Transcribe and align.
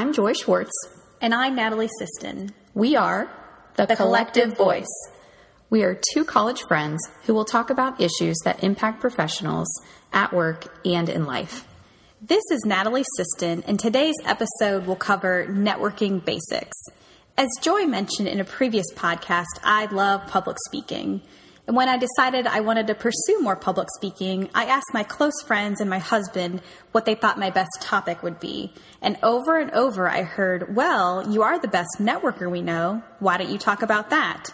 I'm 0.00 0.14
Joy 0.14 0.32
Schwartz. 0.32 0.72
And 1.20 1.34
I'm 1.34 1.54
Natalie 1.56 1.90
Siston. 2.00 2.52
We 2.72 2.96
are 2.96 3.30
the, 3.76 3.84
the 3.84 3.96
Collective, 3.96 4.56
Collective 4.56 4.56
Voice. 4.56 5.10
We 5.68 5.82
are 5.82 6.00
two 6.14 6.24
college 6.24 6.62
friends 6.62 7.06
who 7.24 7.34
will 7.34 7.44
talk 7.44 7.68
about 7.68 8.00
issues 8.00 8.38
that 8.46 8.64
impact 8.64 9.02
professionals 9.02 9.68
at 10.10 10.32
work 10.32 10.74
and 10.86 11.10
in 11.10 11.26
life. 11.26 11.68
This 12.22 12.42
is 12.50 12.64
Natalie 12.64 13.04
Siston, 13.18 13.62
and 13.66 13.78
today's 13.78 14.14
episode 14.24 14.86
will 14.86 14.96
cover 14.96 15.46
networking 15.46 16.24
basics. 16.24 16.78
As 17.36 17.50
Joy 17.60 17.84
mentioned 17.84 18.26
in 18.26 18.40
a 18.40 18.44
previous 18.44 18.90
podcast, 18.94 19.60
I 19.62 19.84
love 19.84 20.26
public 20.28 20.56
speaking. 20.64 21.20
And 21.70 21.76
when 21.76 21.88
I 21.88 21.98
decided 21.98 22.48
I 22.48 22.62
wanted 22.62 22.88
to 22.88 22.96
pursue 22.96 23.40
more 23.42 23.54
public 23.54 23.86
speaking, 23.94 24.50
I 24.52 24.64
asked 24.64 24.92
my 24.92 25.04
close 25.04 25.40
friends 25.46 25.80
and 25.80 25.88
my 25.88 26.00
husband 26.00 26.62
what 26.90 27.04
they 27.04 27.14
thought 27.14 27.38
my 27.38 27.50
best 27.50 27.70
topic 27.80 28.24
would 28.24 28.40
be. 28.40 28.74
And 29.00 29.16
over 29.22 29.56
and 29.56 29.70
over 29.70 30.08
I 30.08 30.24
heard, 30.24 30.74
Well, 30.74 31.30
you 31.30 31.44
are 31.44 31.60
the 31.60 31.68
best 31.68 31.98
networker 32.00 32.50
we 32.50 32.60
know. 32.60 33.04
Why 33.20 33.36
don't 33.36 33.52
you 33.52 33.56
talk 33.56 33.82
about 33.82 34.10
that? 34.10 34.48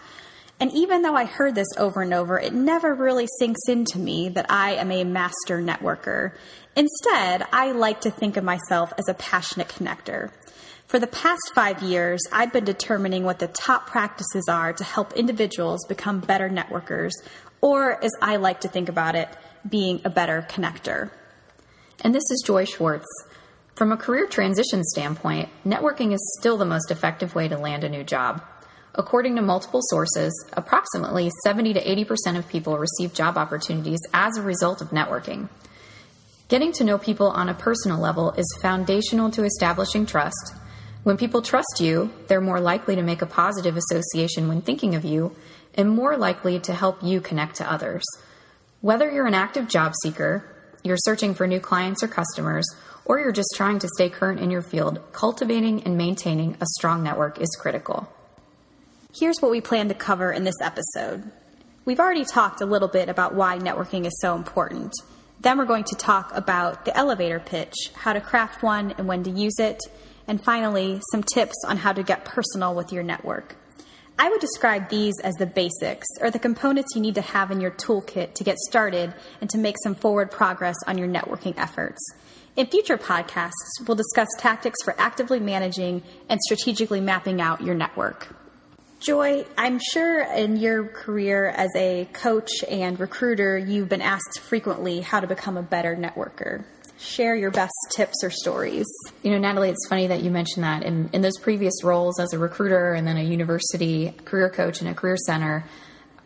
And 0.60 0.70
even 0.72 1.00
though 1.00 1.14
I 1.14 1.24
heard 1.24 1.54
this 1.54 1.72
over 1.78 2.02
and 2.02 2.12
over, 2.12 2.38
it 2.38 2.52
never 2.52 2.94
really 2.94 3.28
sinks 3.38 3.66
into 3.66 3.98
me 3.98 4.28
that 4.28 4.50
I 4.50 4.72
am 4.72 4.92
a 4.92 5.04
master 5.04 5.62
networker. 5.62 6.32
Instead, 6.76 7.46
I 7.50 7.72
like 7.72 8.02
to 8.02 8.10
think 8.10 8.36
of 8.36 8.44
myself 8.44 8.92
as 8.98 9.08
a 9.08 9.14
passionate 9.14 9.68
connector. 9.68 10.32
For 10.86 11.00
the 11.00 11.08
past 11.08 11.50
five 11.52 11.82
years, 11.82 12.20
I've 12.30 12.52
been 12.52 12.64
determining 12.64 13.24
what 13.24 13.40
the 13.40 13.48
top 13.48 13.88
practices 13.88 14.46
are 14.48 14.72
to 14.72 14.84
help 14.84 15.14
individuals 15.14 15.84
become 15.88 16.20
better 16.20 16.48
networkers, 16.48 17.10
or 17.60 18.02
as 18.04 18.12
I 18.22 18.36
like 18.36 18.60
to 18.60 18.68
think 18.68 18.88
about 18.88 19.16
it, 19.16 19.28
being 19.68 20.00
a 20.04 20.10
better 20.10 20.46
connector. 20.48 21.10
And 22.02 22.14
this 22.14 22.30
is 22.30 22.44
Joy 22.46 22.66
Schwartz. 22.66 23.08
From 23.74 23.90
a 23.90 23.96
career 23.96 24.28
transition 24.28 24.84
standpoint, 24.84 25.48
networking 25.66 26.12
is 26.12 26.36
still 26.38 26.56
the 26.56 26.64
most 26.64 26.92
effective 26.92 27.34
way 27.34 27.48
to 27.48 27.58
land 27.58 27.82
a 27.82 27.88
new 27.88 28.04
job. 28.04 28.40
According 28.94 29.34
to 29.36 29.42
multiple 29.42 29.80
sources, 29.82 30.32
approximately 30.52 31.32
70 31.42 31.74
to 31.74 31.82
80% 31.82 32.38
of 32.38 32.48
people 32.48 32.78
receive 32.78 33.12
job 33.12 33.36
opportunities 33.36 34.00
as 34.14 34.38
a 34.38 34.42
result 34.42 34.80
of 34.80 34.90
networking. 34.90 35.48
Getting 36.48 36.70
to 36.74 36.84
know 36.84 36.96
people 36.96 37.26
on 37.26 37.48
a 37.48 37.54
personal 37.54 37.98
level 37.98 38.30
is 38.32 38.46
foundational 38.62 39.32
to 39.32 39.42
establishing 39.42 40.06
trust 40.06 40.54
when 41.06 41.16
people 41.16 41.40
trust 41.40 41.78
you, 41.78 42.10
they're 42.26 42.40
more 42.40 42.58
likely 42.58 42.96
to 42.96 43.02
make 43.02 43.22
a 43.22 43.26
positive 43.26 43.76
association 43.76 44.48
when 44.48 44.60
thinking 44.60 44.96
of 44.96 45.04
you 45.04 45.36
and 45.74 45.88
more 45.88 46.16
likely 46.16 46.58
to 46.58 46.74
help 46.74 47.00
you 47.00 47.20
connect 47.20 47.54
to 47.54 47.72
others. 47.72 48.02
Whether 48.80 49.08
you're 49.12 49.28
an 49.28 49.32
active 49.32 49.68
job 49.68 49.92
seeker, 50.02 50.44
you're 50.82 50.96
searching 50.98 51.32
for 51.32 51.46
new 51.46 51.60
clients 51.60 52.02
or 52.02 52.08
customers, 52.08 52.66
or 53.04 53.20
you're 53.20 53.30
just 53.30 53.54
trying 53.54 53.78
to 53.78 53.88
stay 53.94 54.10
current 54.10 54.40
in 54.40 54.50
your 54.50 54.62
field, 54.62 54.98
cultivating 55.12 55.84
and 55.84 55.96
maintaining 55.96 56.56
a 56.60 56.66
strong 56.76 57.04
network 57.04 57.40
is 57.40 57.56
critical. 57.56 58.12
Here's 59.16 59.38
what 59.38 59.52
we 59.52 59.60
plan 59.60 59.86
to 59.86 59.94
cover 59.94 60.32
in 60.32 60.42
this 60.42 60.60
episode. 60.60 61.30
We've 61.84 62.00
already 62.00 62.24
talked 62.24 62.62
a 62.62 62.66
little 62.66 62.88
bit 62.88 63.08
about 63.08 63.32
why 63.32 63.58
networking 63.58 64.06
is 64.06 64.20
so 64.20 64.34
important. 64.34 64.92
Then 65.38 65.56
we're 65.56 65.66
going 65.66 65.84
to 65.84 65.94
talk 65.94 66.32
about 66.34 66.84
the 66.84 66.96
elevator 66.96 67.38
pitch, 67.38 67.76
how 67.94 68.12
to 68.12 68.20
craft 68.20 68.64
one 68.64 68.92
and 68.98 69.06
when 69.06 69.22
to 69.22 69.30
use 69.30 69.60
it, 69.60 69.80
and 70.28 70.42
finally, 70.42 71.00
some 71.10 71.22
tips 71.22 71.56
on 71.66 71.76
how 71.76 71.92
to 71.92 72.02
get 72.02 72.24
personal 72.24 72.74
with 72.74 72.92
your 72.92 73.02
network. 73.02 73.56
I 74.18 74.30
would 74.30 74.40
describe 74.40 74.88
these 74.88 75.14
as 75.22 75.34
the 75.34 75.46
basics, 75.46 76.06
or 76.22 76.30
the 76.30 76.38
components 76.38 76.94
you 76.94 77.02
need 77.02 77.16
to 77.16 77.20
have 77.20 77.50
in 77.50 77.60
your 77.60 77.72
toolkit 77.72 78.34
to 78.34 78.44
get 78.44 78.56
started 78.58 79.12
and 79.42 79.50
to 79.50 79.58
make 79.58 79.76
some 79.82 79.94
forward 79.94 80.30
progress 80.30 80.76
on 80.86 80.96
your 80.96 81.08
networking 81.08 81.54
efforts. 81.58 82.00
In 82.56 82.66
future 82.66 82.96
podcasts, 82.96 83.50
we'll 83.86 83.96
discuss 83.96 84.28
tactics 84.38 84.82
for 84.82 84.94
actively 84.98 85.38
managing 85.38 86.02
and 86.30 86.40
strategically 86.40 87.02
mapping 87.02 87.42
out 87.42 87.60
your 87.60 87.74
network. 87.74 88.34
Joy, 89.00 89.44
I'm 89.58 89.78
sure 89.92 90.22
in 90.22 90.56
your 90.56 90.86
career 90.86 91.48
as 91.48 91.70
a 91.76 92.08
coach 92.14 92.50
and 92.66 92.98
recruiter, 92.98 93.58
you've 93.58 93.90
been 93.90 94.00
asked 94.00 94.40
frequently 94.40 95.02
how 95.02 95.20
to 95.20 95.26
become 95.26 95.58
a 95.58 95.62
better 95.62 95.94
networker 95.94 96.64
share 96.98 97.36
your 97.36 97.50
best 97.50 97.74
tips 97.94 98.22
or 98.22 98.30
stories. 98.30 98.86
You 99.22 99.30
know, 99.30 99.38
Natalie, 99.38 99.70
it's 99.70 99.86
funny 99.88 100.06
that 100.06 100.22
you 100.22 100.30
mentioned 100.30 100.64
that. 100.64 100.82
In, 100.82 101.10
in 101.12 101.22
those 101.22 101.38
previous 101.38 101.84
roles 101.84 102.18
as 102.18 102.32
a 102.32 102.38
recruiter 102.38 102.92
and 102.92 103.06
then 103.06 103.16
a 103.16 103.22
university 103.22 104.12
career 104.24 104.48
coach 104.50 104.80
and 104.80 104.88
a 104.88 104.94
career 104.94 105.16
center, 105.26 105.64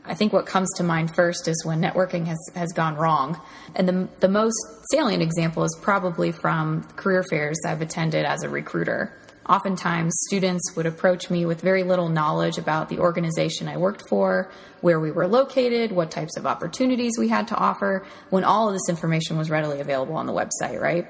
I 0.05 0.15
think 0.15 0.33
what 0.33 0.47
comes 0.47 0.69
to 0.77 0.83
mind 0.83 1.15
first 1.15 1.47
is 1.47 1.63
when 1.65 1.81
networking 1.81 2.27
has, 2.27 2.39
has 2.55 2.73
gone 2.73 2.97
wrong. 2.97 3.41
And 3.75 3.89
the, 3.89 4.09
the 4.21 4.29
most 4.29 4.57
salient 4.91 5.23
example 5.23 5.65
is 5.65 5.77
probably 5.83 6.33
from 6.33 6.85
career 6.97 7.23
fairs 7.23 7.59
I've 7.67 7.83
attended 7.83 8.25
as 8.25 8.43
a 8.43 8.49
recruiter. 8.49 9.17
Oftentimes, 9.51 10.13
students 10.29 10.77
would 10.77 10.87
approach 10.87 11.29
me 11.29 11.45
with 11.45 11.61
very 11.61 11.83
little 11.83 12.09
knowledge 12.09 12.57
about 12.57 12.89
the 12.89 13.01
organization 13.01 13.67
I 13.67 13.79
worked 13.79 14.09
for, 14.09 14.49
where 14.81 15.01
we 15.01 15.11
were 15.11 15.27
located, 15.27 15.91
what 15.91 16.13
types 16.13 16.37
of 16.37 16.47
opportunities 16.47 17.15
we 17.19 17.27
had 17.27 17.49
to 17.49 17.57
offer, 17.57 18.07
when 18.29 18.45
all 18.45 18.69
of 18.69 18.75
this 18.75 18.89
information 18.89 19.37
was 19.37 19.51
readily 19.51 19.81
available 19.81 20.15
on 20.15 20.27
the 20.27 20.33
website, 20.33 20.81
right? 20.81 21.09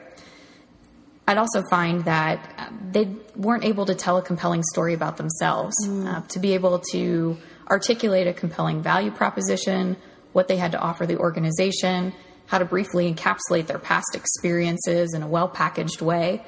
I'd 1.29 1.37
also 1.37 1.63
find 1.69 2.03
that 2.07 2.55
uh, 2.57 2.71
they 2.91 3.15
weren't 3.37 3.67
able 3.67 3.85
to 3.85 3.95
tell 3.95 4.17
a 4.17 4.23
compelling 4.23 4.63
story 4.73 4.95
about 4.95 5.19
themselves, 5.19 5.75
mm. 5.87 6.07
uh, 6.07 6.23
to 6.29 6.39
be 6.39 6.55
able 6.55 6.79
to 6.93 7.37
articulate 7.71 8.27
a 8.27 8.33
compelling 8.33 8.83
value 8.83 9.11
proposition, 9.11 9.99
what 10.33 10.49
they 10.49 10.57
had 10.57 10.73
to 10.73 10.79
offer 10.79 11.05
the 11.05 11.19
organization, 11.19 12.15
how 12.47 12.57
to 12.57 12.65
briefly 12.65 13.13
encapsulate 13.13 13.67
their 13.67 13.79
past 13.79 14.15
experiences 14.15 15.13
in 15.13 15.23
a 15.23 15.29
well 15.29 15.47
packaged 15.47 16.01
way 16.01 16.43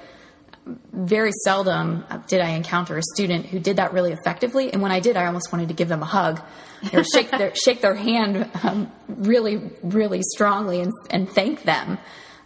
very 0.93 1.33
seldom 1.45 2.05
did 2.29 2.41
I 2.41 2.51
encounter 2.51 2.97
a 2.97 3.03
student 3.15 3.47
who 3.47 3.59
did 3.59 3.77
that 3.77 3.93
really 3.93 4.13
effectively. 4.13 4.73
And 4.73 4.81
when 4.81 4.93
I 4.93 5.01
did, 5.01 5.17
I 5.17 5.27
almost 5.27 5.53
wanted 5.53 5.69
to 5.69 5.75
give 5.75 5.89
them 5.89 6.03
a 6.03 6.07
hug 6.07 6.41
or 6.93 7.03
shake 7.05 7.31
their, 7.31 7.55
shake 7.55 7.81
their 7.81 7.95
hand 7.95 8.49
um, 8.63 8.91
really, 9.09 9.71
really 9.83 10.23
strongly 10.23 10.81
and, 10.81 10.93
and 11.11 11.29
thank 11.29 11.65
them. 11.65 11.99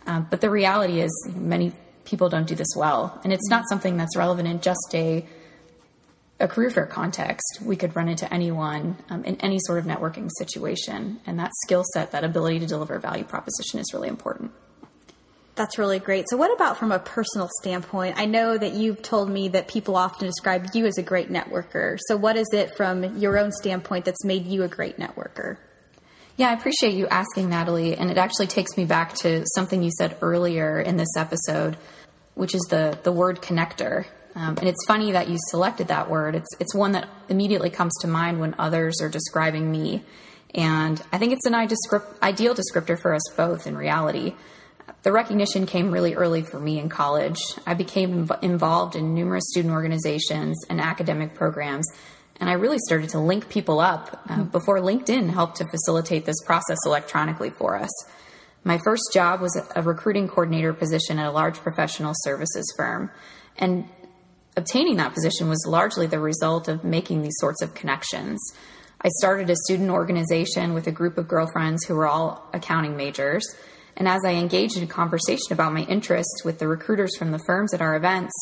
Um, 0.07 0.27
but 0.31 0.41
the 0.41 0.51
reality 0.51 1.01
is, 1.01 1.29
many 1.35 1.73
people 2.05 2.29
don't 2.29 2.47
do 2.47 2.55
this 2.55 2.69
well. 2.77 3.21
And 3.25 3.33
it's 3.33 3.51
not 3.51 3.69
something 3.69 3.97
that's 3.97 4.17
relevant 4.17 4.49
in 4.49 4.61
just 4.61 4.95
a, 4.95 5.27
a 6.41 6.49
career 6.49 6.71
fair 6.71 6.87
context. 6.87 7.59
We 7.63 7.77
could 7.77 7.97
run 7.97 8.09
into 8.09 8.33
anyone 8.33 8.97
um, 9.11 9.25
in 9.25 9.37
any 9.41 9.59
sort 9.59 9.79
of 9.79 9.85
networking 9.85 10.31
situation. 10.39 11.21
And 11.27 11.39
that 11.39 11.51
skill 11.65 11.85
set, 11.93 12.13
that 12.13 12.25
ability 12.25 12.61
to 12.61 12.67
deliver 12.67 12.95
a 12.95 13.01
value 13.01 13.25
proposition 13.25 13.81
is 13.81 13.93
really 13.93 14.09
important. 14.09 14.53
That's 15.57 15.79
really 15.79 15.99
great. 15.99 16.27
So, 16.29 16.37
what 16.37 16.53
about 16.55 16.79
from 16.79 16.93
a 16.93 16.99
personal 16.99 17.49
standpoint? 17.61 18.19
I 18.19 18.27
know 18.27 18.59
that 18.59 18.75
you've 18.75 19.01
told 19.01 19.31
me 19.31 19.49
that 19.49 19.69
people 19.69 19.97
often 19.97 20.27
describe 20.27 20.69
you 20.75 20.85
as 20.85 20.99
a 20.99 21.03
great 21.03 21.31
networker. 21.31 21.99
So, 22.09 22.17
what 22.17 22.37
is 22.37 22.47
it 22.53 22.77
from 22.77 23.17
your 23.17 23.39
own 23.39 23.51
standpoint 23.53 24.05
that's 24.05 24.23
made 24.23 24.47
you 24.47 24.65
a 24.65 24.69
great 24.69 24.99
networker? 24.99 25.57
Yeah, 26.37 26.51
I 26.51 26.53
appreciate 26.53 26.93
you 26.93 27.07
asking, 27.07 27.49
Natalie. 27.49 27.97
And 27.97 28.11
it 28.11 28.19
actually 28.19 28.49
takes 28.49 28.77
me 28.77 28.85
back 28.85 29.15
to 29.17 29.45
something 29.55 29.83
you 29.83 29.91
said 29.97 30.19
earlier 30.21 30.79
in 30.79 30.99
this 30.99 31.17
episode, 31.17 31.79
which 32.35 32.55
is 32.55 32.61
the, 32.69 32.99
the 33.03 33.13
word 33.13 33.41
connector. 33.41 34.05
Um, 34.35 34.59
and 34.59 34.69
it's 34.69 34.85
funny 34.87 35.13
that 35.13 35.31
you 35.31 35.39
selected 35.49 35.89
that 35.89 36.11
word. 36.11 36.35
It's, 36.35 36.55
it's 36.61 36.75
one 36.75 36.93
that 36.93 37.09
immediately 37.31 37.71
comes 37.71 37.95
to 38.03 38.07
mind 38.07 38.39
when 38.39 38.55
others 38.59 39.01
are 39.01 39.09
describing 39.09 39.71
me. 39.71 40.05
And 40.55 41.03
I 41.11 41.17
think 41.17 41.33
it's 41.33 41.47
an 41.47 41.55
ideal 41.55 42.55
descriptor 42.55 43.01
for 43.01 43.15
us 43.15 43.23
both 43.35 43.67
in 43.67 43.75
reality. 43.75 44.35
The 45.03 45.13
recognition 45.13 45.67
came 45.67 45.91
really 45.91 46.15
early 46.15 46.43
for 46.43 46.59
me 46.61 46.79
in 46.79 46.89
college. 46.89 47.39
I 47.67 47.75
became 47.75 48.29
involved 48.43 48.97
in 48.97 49.15
numerous 49.15 49.45
student 49.49 49.75
organizations 49.75 50.57
and 50.69 50.81
academic 50.81 51.35
programs, 51.35 51.87
and 52.39 52.51
I 52.51 52.55
really 52.55 52.79
started 52.87 53.11
to 53.11 53.21
link 53.21 53.49
people 53.49 53.81
up 53.81 54.23
uh, 54.29 54.45
before 54.45 54.79
LinkedIn 54.79 55.31
helped 55.31 55.57
to 55.57 55.69
facilitate 55.71 56.25
this 56.25 56.41
process 56.45 56.79
electronically 56.85 57.51
for 57.51 57.77
us. 57.77 57.91
My 58.63 58.79
first 58.85 59.11
job 59.13 59.41
was 59.41 59.61
a 59.75 59.83
recruiting 59.83 60.29
coordinator 60.29 60.73
position 60.73 61.19
at 61.19 61.27
a 61.27 61.31
large 61.31 61.59
professional 61.59 62.13
services 62.17 62.73
firm, 62.77 63.11
and 63.57 63.89
obtaining 64.57 64.97
that 64.97 65.15
position 65.15 65.49
was 65.49 65.65
largely 65.69 66.07
the 66.07 66.19
result 66.19 66.67
of 66.67 66.83
making 66.83 67.23
these 67.23 67.37
sorts 67.39 67.63
of 67.63 67.75
connections. 67.75 68.41
I 69.01 69.09
started 69.19 69.51
a 69.51 69.57
student 69.65 69.91
organization 69.91 70.75
with 70.75 70.87
a 70.87 70.93
group 70.93 71.19
of 71.19 71.29
girlfriends 71.29 71.85
who 71.85 71.95
were 71.95 72.07
all 72.07 72.49
accounting 72.53 72.97
majors. 72.97 73.47
And 73.97 74.07
as 74.07 74.21
I 74.25 74.33
engaged 74.33 74.77
in 74.77 74.87
conversation 74.89 75.53
about 75.53 75.73
my 75.73 75.83
interests 75.83 76.45
with 76.45 76.59
the 76.59 76.69
recruiters 76.69 77.17
from 77.17 77.31
the 77.31 77.39
firms 77.39 77.73
at 77.73 77.81
our 77.81 77.97
events, 77.97 78.33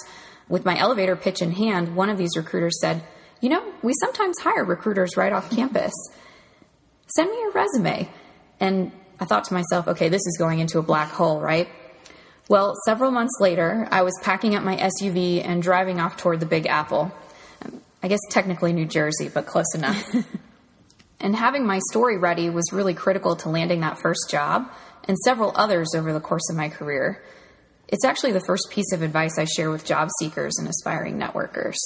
with 0.49 0.65
my 0.65 0.79
elevator 0.79 1.17
pitch 1.17 1.41
in 1.43 1.53
hand, 1.53 1.95
one 1.95 2.11
of 2.11 2.19
these 2.19 2.37
recruiters 2.37 2.79
said, 2.81 3.03
You 3.41 3.51
know, 3.51 3.73
we 3.83 3.93
sometimes 4.01 4.39
hire 4.41 4.65
recruiters 4.65 5.17
right 5.17 5.33
off 5.33 5.51
campus. 5.51 5.93
Send 7.15 7.31
me 7.31 7.39
your 7.39 7.53
resume. 7.53 8.09
And 8.61 8.93
I 9.21 9.27
thought 9.27 9.45
to 9.45 9.55
myself, 9.55 9.89
okay, 9.89 10.09
this 10.09 10.27
is 10.27 10.37
going 10.39 10.59
into 10.59 10.79
a 10.79 10.83
black 10.83 11.11
hole, 11.11 11.41
right? 11.41 11.69
Well, 12.49 12.75
several 12.85 13.11
months 13.11 13.35
later, 13.41 13.89
I 13.91 14.03
was 14.03 14.12
packing 14.23 14.55
up 14.55 14.62
my 14.65 14.77
SUV 14.77 15.43
and 15.45 15.62
driving 15.62 16.00
off 16.00 16.17
toward 16.17 16.41
the 16.41 16.47
Big 16.47 16.67
Apple. 16.67 17.12
I 18.03 18.09
guess 18.09 18.21
technically 18.31 18.73
New 18.73 18.85
Jersey, 18.85 19.31
but 19.33 19.47
close 19.47 19.75
enough. 19.75 20.15
and 21.21 21.35
having 21.35 21.65
my 21.65 21.81
story 21.91 22.19
ready 22.19 22.50
was 22.50 22.71
really 22.73 22.93
critical 22.93 23.37
to 23.37 23.49
landing 23.49 23.81
that 23.81 23.99
first 23.99 24.29
job 24.29 24.71
and 25.06 25.17
several 25.19 25.53
others 25.55 25.95
over 25.95 26.12
the 26.12 26.21
course 26.21 26.49
of 26.51 26.56
my 26.56 26.69
career. 26.69 27.23
It's 27.89 28.05
actually 28.05 28.33
the 28.33 28.45
first 28.47 28.69
piece 28.71 28.93
of 28.93 29.03
advice 29.03 29.39
I 29.39 29.45
share 29.45 29.71
with 29.71 29.85
job 29.85 30.09
seekers 30.19 30.55
and 30.59 30.69
aspiring 30.69 31.19
networkers. 31.19 31.77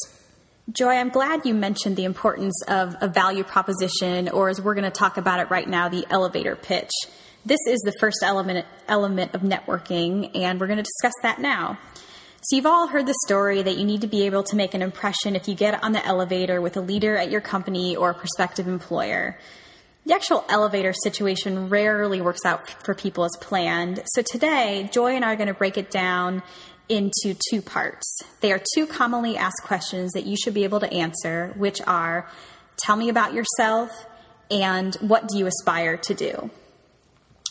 Joy, 0.71 0.91
I'm 0.91 1.09
glad 1.09 1.47
you 1.47 1.55
mentioned 1.55 1.97
the 1.97 2.05
importance 2.05 2.63
of 2.69 2.95
a 3.01 3.09
value 3.09 3.43
proposition, 3.43 4.29
or 4.29 4.51
as 4.51 4.61
we're 4.61 4.75
going 4.75 4.85
to 4.85 4.91
talk 4.91 5.17
about 5.17 5.41
it 5.41 5.51
right 5.51 5.67
now, 5.67 5.89
the 5.89 6.07
elevator 6.11 6.57
pitch. 6.57 6.91
This 7.47 7.61
is 7.67 7.81
the 7.81 7.95
first 7.99 8.19
element, 8.23 8.67
element 8.87 9.35
of 9.35 9.41
networking, 9.41 10.31
and 10.37 10.61
we're 10.61 10.67
going 10.67 10.77
to 10.77 10.83
discuss 10.83 11.15
that 11.23 11.41
now. 11.41 11.79
So, 12.43 12.57
you've 12.57 12.67
all 12.67 12.87
heard 12.87 13.07
the 13.07 13.15
story 13.27 13.63
that 13.63 13.79
you 13.79 13.87
need 13.87 14.03
to 14.03 14.07
be 14.07 14.27
able 14.27 14.43
to 14.45 14.57
make 14.57 14.75
an 14.75 14.83
impression 14.83 15.35
if 15.35 15.49
you 15.49 15.55
get 15.55 15.83
on 15.83 15.93
the 15.93 16.05
elevator 16.05 16.61
with 16.61 16.77
a 16.77 16.83
leader 16.83 17.17
at 17.17 17.31
your 17.31 17.41
company 17.41 17.97
or 17.97 18.11
a 18.11 18.15
prospective 18.15 18.69
employer. 18.69 19.39
The 20.07 20.15
actual 20.15 20.45
elevator 20.49 20.95
situation 20.95 21.69
rarely 21.69 22.21
works 22.21 22.45
out 22.45 22.71
for 22.85 22.95
people 22.95 23.25
as 23.25 23.37
planned. 23.41 24.03
So, 24.07 24.23
today, 24.23 24.89
Joy 24.93 25.15
and 25.15 25.25
I 25.25 25.35
are 25.35 25.37
going 25.37 25.49
to 25.49 25.55
break 25.55 25.77
it 25.77 25.91
down 25.91 26.43
into 26.89 27.37
two 27.51 27.61
parts. 27.61 28.21
They 28.41 28.53
are 28.53 28.61
two 28.75 28.87
commonly 28.87 29.37
asked 29.37 29.63
questions 29.65 30.13
that 30.13 30.25
you 30.25 30.37
should 30.37 30.55
be 30.55 30.65
able 30.65 30.81
to 30.81 30.93
answer, 30.93 31.53
which 31.57 31.81
are 31.87 32.29
tell 32.79 32.97
me 32.97 33.09
about 33.09 33.35
yourself 33.35 34.07
and 34.51 34.95
what 34.97 35.29
do 35.29 35.39
you 35.39 35.47
aspire 35.47 35.97
to 35.99 36.15
do? 36.15 36.51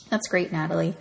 That's 0.10 0.28
great, 0.28 0.52
Natalie. 0.52 0.96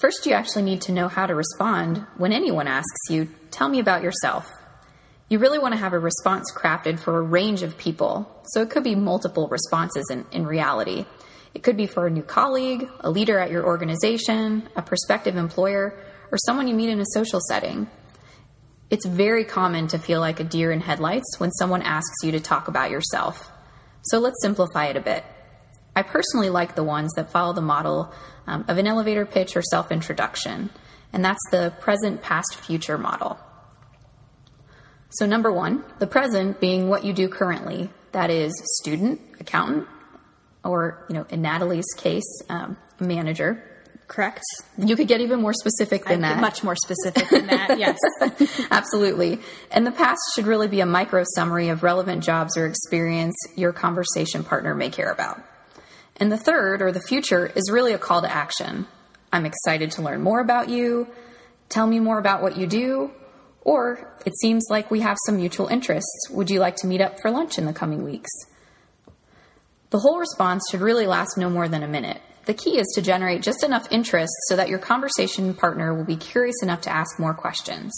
First, 0.00 0.24
you 0.24 0.32
actually 0.32 0.62
need 0.62 0.80
to 0.82 0.92
know 0.92 1.08
how 1.08 1.26
to 1.26 1.34
respond 1.34 2.06
when 2.16 2.32
anyone 2.32 2.66
asks 2.66 3.10
you, 3.10 3.28
tell 3.50 3.68
me 3.68 3.80
about 3.80 4.02
yourself. 4.02 4.50
You 5.30 5.38
really 5.38 5.60
want 5.60 5.74
to 5.74 5.78
have 5.78 5.92
a 5.92 5.98
response 6.00 6.52
crafted 6.52 6.98
for 6.98 7.16
a 7.16 7.22
range 7.22 7.62
of 7.62 7.78
people, 7.78 8.28
so 8.48 8.62
it 8.62 8.70
could 8.70 8.82
be 8.82 8.96
multiple 8.96 9.46
responses 9.46 10.04
in, 10.10 10.26
in 10.32 10.44
reality. 10.44 11.06
It 11.54 11.62
could 11.62 11.76
be 11.76 11.86
for 11.86 12.08
a 12.08 12.10
new 12.10 12.24
colleague, 12.24 12.90
a 12.98 13.10
leader 13.10 13.38
at 13.38 13.52
your 13.52 13.64
organization, 13.64 14.68
a 14.74 14.82
prospective 14.82 15.36
employer, 15.36 15.96
or 16.32 16.38
someone 16.46 16.66
you 16.66 16.74
meet 16.74 16.88
in 16.88 16.98
a 16.98 17.06
social 17.14 17.38
setting. 17.46 17.88
It's 18.90 19.06
very 19.06 19.44
common 19.44 19.86
to 19.88 20.00
feel 20.00 20.18
like 20.18 20.40
a 20.40 20.44
deer 20.44 20.72
in 20.72 20.80
headlights 20.80 21.38
when 21.38 21.52
someone 21.52 21.82
asks 21.82 22.24
you 22.24 22.32
to 22.32 22.40
talk 22.40 22.66
about 22.66 22.90
yourself. 22.90 23.52
So 24.02 24.18
let's 24.18 24.42
simplify 24.42 24.86
it 24.86 24.96
a 24.96 25.00
bit. 25.00 25.24
I 25.94 26.02
personally 26.02 26.50
like 26.50 26.74
the 26.74 26.82
ones 26.82 27.12
that 27.14 27.30
follow 27.30 27.52
the 27.52 27.60
model 27.60 28.12
um, 28.48 28.64
of 28.66 28.78
an 28.78 28.88
elevator 28.88 29.26
pitch 29.26 29.56
or 29.56 29.62
self 29.62 29.92
introduction, 29.92 30.70
and 31.12 31.24
that's 31.24 31.50
the 31.52 31.72
present, 31.78 32.20
past, 32.20 32.56
future 32.56 32.98
model. 32.98 33.38
So, 35.10 35.26
number 35.26 35.52
one, 35.52 35.84
the 35.98 36.06
present 36.06 36.60
being 36.60 36.88
what 36.88 37.04
you 37.04 37.12
do 37.12 37.28
currently 37.28 37.90
that 38.12 38.30
is, 38.30 38.52
student, 38.80 39.20
accountant, 39.38 39.86
or, 40.64 41.04
you 41.08 41.14
know, 41.14 41.26
in 41.30 41.42
Natalie's 41.42 41.86
case, 41.96 42.42
um, 42.48 42.76
manager. 42.98 43.64
Correct. 44.08 44.42
You 44.76 44.96
could 44.96 45.06
get 45.06 45.20
even 45.20 45.40
more 45.40 45.52
specific 45.52 46.04
than 46.04 46.24
I, 46.24 46.30
that. 46.30 46.40
Much 46.40 46.64
more 46.64 46.74
specific 46.74 47.28
than 47.28 47.46
that, 47.46 47.78
yes. 47.78 47.96
Absolutely. 48.70 49.38
And 49.70 49.86
the 49.86 49.92
past 49.92 50.18
should 50.34 50.46
really 50.46 50.66
be 50.66 50.80
a 50.80 50.86
micro 50.86 51.22
summary 51.36 51.68
of 51.68 51.84
relevant 51.84 52.24
jobs 52.24 52.56
or 52.56 52.66
experience 52.66 53.36
your 53.56 53.72
conversation 53.72 54.42
partner 54.42 54.74
may 54.74 54.90
care 54.90 55.12
about. 55.12 55.40
And 56.16 56.30
the 56.32 56.36
third, 56.36 56.82
or 56.82 56.90
the 56.90 57.00
future, 57.00 57.46
is 57.54 57.70
really 57.70 57.92
a 57.92 57.98
call 57.98 58.22
to 58.22 58.30
action. 58.30 58.88
I'm 59.32 59.46
excited 59.46 59.92
to 59.92 60.02
learn 60.02 60.22
more 60.22 60.40
about 60.40 60.68
you. 60.68 61.06
Tell 61.68 61.86
me 61.86 62.00
more 62.00 62.18
about 62.18 62.42
what 62.42 62.56
you 62.56 62.66
do. 62.66 63.12
Or 63.62 64.16
it 64.24 64.36
seems 64.40 64.66
like 64.70 64.90
we 64.90 65.00
have 65.00 65.16
some 65.26 65.36
mutual 65.36 65.66
interests. 65.66 66.28
Would 66.30 66.50
you 66.50 66.60
like 66.60 66.76
to 66.76 66.86
meet 66.86 67.00
up 67.00 67.20
for 67.20 67.30
lunch 67.30 67.58
in 67.58 67.66
the 67.66 67.72
coming 67.72 68.04
weeks? 68.04 68.30
The 69.90 69.98
whole 69.98 70.18
response 70.18 70.62
should 70.70 70.80
really 70.80 71.06
last 71.06 71.36
no 71.36 71.50
more 71.50 71.68
than 71.68 71.82
a 71.82 71.88
minute. 71.88 72.20
The 72.46 72.54
key 72.54 72.78
is 72.78 72.86
to 72.94 73.02
generate 73.02 73.42
just 73.42 73.62
enough 73.62 73.86
interest 73.90 74.32
so 74.48 74.56
that 74.56 74.68
your 74.68 74.78
conversation 74.78 75.52
partner 75.52 75.94
will 75.94 76.04
be 76.04 76.16
curious 76.16 76.62
enough 76.62 76.80
to 76.82 76.90
ask 76.90 77.18
more 77.18 77.34
questions. 77.34 77.92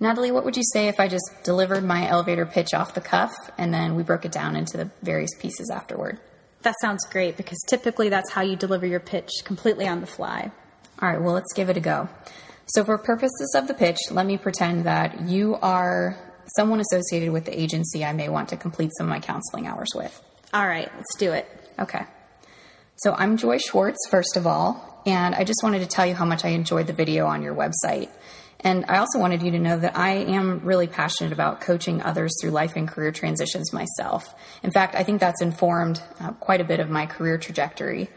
Natalie, 0.00 0.30
what 0.30 0.44
would 0.44 0.56
you 0.56 0.62
say 0.72 0.88
if 0.88 1.00
I 1.00 1.08
just 1.08 1.28
delivered 1.42 1.82
my 1.82 2.08
elevator 2.08 2.46
pitch 2.46 2.74
off 2.74 2.94
the 2.94 3.00
cuff 3.00 3.32
and 3.56 3.72
then 3.74 3.96
we 3.96 4.02
broke 4.02 4.24
it 4.24 4.32
down 4.32 4.54
into 4.54 4.76
the 4.76 4.90
various 5.02 5.30
pieces 5.40 5.70
afterward? 5.70 6.20
That 6.62 6.74
sounds 6.80 7.04
great 7.06 7.36
because 7.36 7.58
typically 7.68 8.08
that's 8.08 8.30
how 8.30 8.42
you 8.42 8.56
deliver 8.56 8.86
your 8.86 9.00
pitch 9.00 9.30
completely 9.44 9.88
on 9.88 10.00
the 10.00 10.06
fly. 10.06 10.50
All 11.00 11.08
right, 11.08 11.20
well, 11.20 11.34
let's 11.34 11.52
give 11.52 11.68
it 11.70 11.76
a 11.76 11.80
go. 11.80 12.08
So, 12.68 12.84
for 12.84 12.98
purposes 12.98 13.54
of 13.56 13.66
the 13.66 13.72
pitch, 13.72 13.98
let 14.10 14.26
me 14.26 14.36
pretend 14.36 14.84
that 14.84 15.22
you 15.22 15.56
are 15.62 16.18
someone 16.56 16.80
associated 16.80 17.30
with 17.30 17.46
the 17.46 17.58
agency 17.58 18.04
I 18.04 18.12
may 18.12 18.28
want 18.28 18.50
to 18.50 18.58
complete 18.58 18.92
some 18.96 19.06
of 19.06 19.10
my 19.10 19.20
counseling 19.20 19.66
hours 19.66 19.88
with. 19.94 20.22
All 20.52 20.66
right, 20.66 20.90
let's 20.94 21.16
do 21.18 21.32
it. 21.32 21.48
Okay. 21.78 22.04
So 22.96 23.14
I'm 23.14 23.38
Joy 23.38 23.56
Schwartz, 23.58 23.98
first 24.10 24.36
of 24.36 24.46
all, 24.46 25.02
and 25.06 25.34
I 25.34 25.44
just 25.44 25.60
wanted 25.62 25.78
to 25.78 25.86
tell 25.86 26.04
you 26.04 26.14
how 26.14 26.26
much 26.26 26.44
I 26.44 26.48
enjoyed 26.48 26.86
the 26.86 26.92
video 26.92 27.26
on 27.26 27.42
your 27.42 27.54
website. 27.54 28.10
And 28.60 28.84
I 28.88 28.98
also 28.98 29.18
wanted 29.18 29.42
you 29.42 29.52
to 29.52 29.58
know 29.58 29.78
that 29.78 29.96
I 29.96 30.10
am 30.10 30.60
really 30.64 30.88
passionate 30.88 31.32
about 31.32 31.60
coaching 31.60 32.02
others 32.02 32.34
through 32.40 32.50
life 32.50 32.76
and 32.76 32.88
career 32.88 33.12
transitions 33.12 33.72
myself. 33.72 34.34
In 34.62 34.72
fact, 34.72 34.94
I 34.94 35.04
think 35.04 35.20
that's 35.20 35.40
informed 35.40 36.02
uh, 36.20 36.32
quite 36.32 36.60
a 36.60 36.64
bit 36.64 36.80
of 36.80 36.90
my 36.90 37.06
career 37.06 37.38
trajectory. 37.38 38.10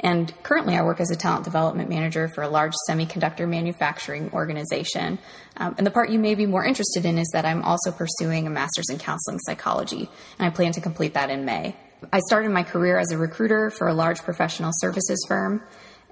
And 0.00 0.32
currently, 0.42 0.76
I 0.76 0.82
work 0.82 1.00
as 1.00 1.10
a 1.10 1.16
talent 1.16 1.44
development 1.44 1.88
manager 1.88 2.28
for 2.28 2.42
a 2.42 2.48
large 2.48 2.74
semiconductor 2.88 3.48
manufacturing 3.48 4.30
organization. 4.32 5.18
Um, 5.56 5.74
and 5.78 5.86
the 5.86 5.90
part 5.90 6.10
you 6.10 6.18
may 6.18 6.34
be 6.34 6.46
more 6.46 6.64
interested 6.64 7.04
in 7.04 7.16
is 7.18 7.28
that 7.32 7.44
I'm 7.44 7.62
also 7.62 7.90
pursuing 7.90 8.46
a 8.46 8.50
master's 8.50 8.90
in 8.90 8.98
counseling 8.98 9.38
psychology, 9.40 10.10
and 10.38 10.46
I 10.46 10.50
plan 10.50 10.72
to 10.72 10.80
complete 10.80 11.14
that 11.14 11.30
in 11.30 11.44
May. 11.44 11.76
I 12.12 12.20
started 12.20 12.50
my 12.50 12.62
career 12.62 12.98
as 12.98 13.10
a 13.12 13.18
recruiter 13.18 13.70
for 13.70 13.88
a 13.88 13.94
large 13.94 14.20
professional 14.20 14.72
services 14.74 15.24
firm. 15.26 15.62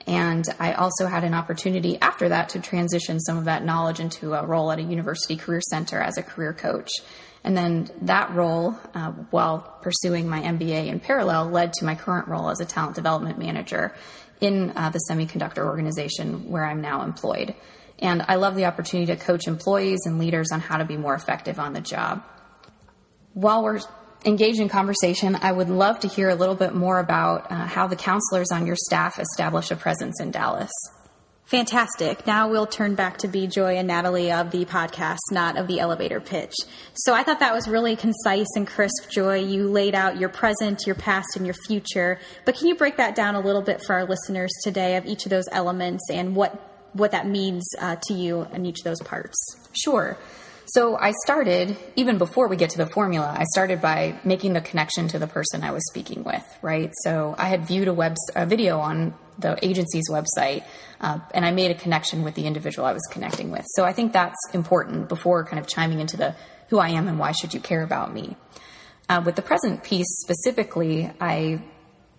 And 0.07 0.45
I 0.59 0.73
also 0.73 1.07
had 1.07 1.25
an 1.25 1.35
opportunity 1.35 1.99
after 2.01 2.29
that 2.31 2.51
to 2.51 2.61
transition 2.61 3.21
some 3.21 3.39
of 3.39 3.45
that 3.45 3.65
knowledge 3.65 4.01
into 4.01 4.35
a 4.35 4.45
role 4.45 4.73
at 4.73 4.79
a 4.79 4.83
university 4.83 5.37
career 5.37 5.61
center 5.61 6.01
as 6.01 6.19
a 6.19 6.23
career 6.23 6.53
coach. 6.53 6.91
And 7.45 7.57
then 7.57 7.91
that 8.03 8.33
role, 8.35 8.77
uh, 8.95 9.11
while 9.31 9.59
pursuing 9.83 10.29
my 10.29 10.41
MBA 10.41 10.87
in 10.87 11.01
parallel, 11.01 11.51
led 11.51 11.73
to 11.75 11.85
my 11.85 11.95
current 11.95 12.29
role 12.29 12.51
as 12.51 12.61
a 12.61 12.65
talent 12.65 12.95
development 12.95 13.39
manager 13.39 13.95
in 14.41 14.73
uh, 14.77 14.91
the 14.91 15.01
semiconductor 15.09 15.65
organization 15.65 16.51
where 16.51 16.65
I'm 16.65 16.81
now 16.81 17.03
employed. 17.03 17.55
And 17.99 18.25
I 18.27 18.35
love 18.35 18.57
the 18.57 18.65
opportunity 18.65 19.13
to 19.13 19.17
coach 19.17 19.47
employees 19.47 20.01
and 20.05 20.19
leaders 20.19 20.51
on 20.53 20.61
how 20.61 20.79
to 20.79 20.85
be 20.85 20.97
more 20.97 21.15
effective 21.15 21.61
on 21.61 21.73
the 21.73 21.81
job. 21.81 22.25
While 23.35 23.63
we're 23.63 23.81
engage 24.25 24.59
in 24.59 24.69
conversation, 24.69 25.37
I 25.41 25.53
would 25.53 25.69
love 25.69 26.01
to 26.01 26.09
hear 26.09 26.29
a 26.29 26.35
little 26.35 26.55
bit 26.55 26.75
more 26.75 26.99
about 26.99 27.51
uh, 27.51 27.67
how 27.67 27.87
the 27.87 27.97
counselors 27.97 28.51
on 28.53 28.67
your 28.67 28.77
staff 28.77 29.19
establish 29.19 29.71
a 29.71 29.77
presence 29.77 30.21
in 30.21 30.31
Dallas. 30.31 30.71
Fantastic. 31.53 32.27
Now 32.27 32.49
we'll 32.49 32.67
turn 32.67 32.95
back 32.95 33.19
to 33.19 33.29
be 33.29 33.47
Joy 33.47 33.77
and 33.77 33.87
Natalie 33.87 34.33
of 34.33 34.53
the 34.53 34.65
podcast, 34.65 35.19
not 35.31 35.59
of 35.59 35.67
the 35.67 35.81
elevator 35.81 36.19
pitch. 36.19 36.55
So 36.95 37.13
I 37.13 37.25
thought 37.25 37.41
that 37.41 37.53
was 37.53 37.69
really 37.69 37.95
concise 37.95 38.49
and 38.57 38.67
crisp, 38.67 39.11
Joy. 39.11 39.41
You 39.41 39.69
laid 39.69 39.95
out 39.95 40.19
your 40.19 40.31
present, 40.31 40.87
your 40.87 40.95
past, 40.95 41.37
and 41.37 41.45
your 41.45 41.57
future. 41.67 42.19
But 42.47 42.57
can 42.57 42.69
you 42.69 42.75
break 42.75 42.97
that 42.97 43.15
down 43.15 43.35
a 43.35 43.41
little 43.41 43.61
bit 43.61 43.83
for 43.85 43.95
our 43.95 44.07
listeners 44.07 44.51
today 44.65 44.97
of 44.97 45.05
each 45.05 45.27
of 45.27 45.31
those 45.31 45.45
elements 45.53 46.09
and 46.11 46.35
what 46.35 46.69
what 46.95 47.11
that 47.11 47.27
means 47.27 47.67
uh, 47.79 47.97
to 48.05 48.15
you 48.15 48.47
in 48.53 48.65
each 48.65 48.79
of 48.79 48.85
those 48.85 49.03
parts? 49.03 49.37
Sure. 49.73 50.17
So 50.67 50.97
I 50.97 51.13
started, 51.25 51.77
even 51.97 52.19
before 52.19 52.49
we 52.49 52.57
get 52.57 52.71
to 52.71 52.79
the 52.79 52.87
formula, 52.87 53.35
I 53.37 53.45
started 53.45 53.81
by 53.81 54.19
making 54.25 54.53
the 54.53 54.61
connection 54.61 55.09
to 55.09 55.19
the 55.19 55.27
person 55.27 55.63
I 55.63 55.73
was 55.73 55.83
speaking 55.91 56.25
with, 56.25 56.45
right? 56.63 56.91
So 57.03 57.35
I 57.37 57.47
had 57.47 57.67
viewed 57.67 57.89
a, 57.89 57.95
web, 57.95 58.17
a 58.35 58.47
video 58.47 58.79
on 58.79 59.15
the 59.39 59.59
agency's 59.65 60.09
website, 60.09 60.65
uh, 61.01 61.19
and 61.35 61.45
I 61.45 61.51
made 61.51 61.71
a 61.71 61.75
connection 61.75 62.23
with 62.23 62.35
the 62.35 62.47
individual 62.47 62.87
I 62.87 62.93
was 62.93 63.07
connecting 63.11 63.51
with. 63.51 63.65
So 63.75 63.85
I 63.85 63.93
think 63.93 64.13
that's 64.13 64.39
important 64.55 65.09
before 65.09 65.45
kind 65.45 65.59
of 65.59 65.67
chiming 65.67 66.01
into 66.01 66.17
the 66.17 66.35
who 66.69 66.79
I 66.79 66.91
am 66.91 67.09
and 67.09 67.19
why 67.19 67.33
should 67.33 67.53
you 67.53 67.61
care 67.61 67.83
about 67.83 68.15
me. 68.15 68.37
Uh, 69.09 69.23
with 69.25 69.37
the 69.37 69.43
present 69.43 69.83
piece 69.83 70.07
specifically, 70.23 71.11
I 71.21 71.63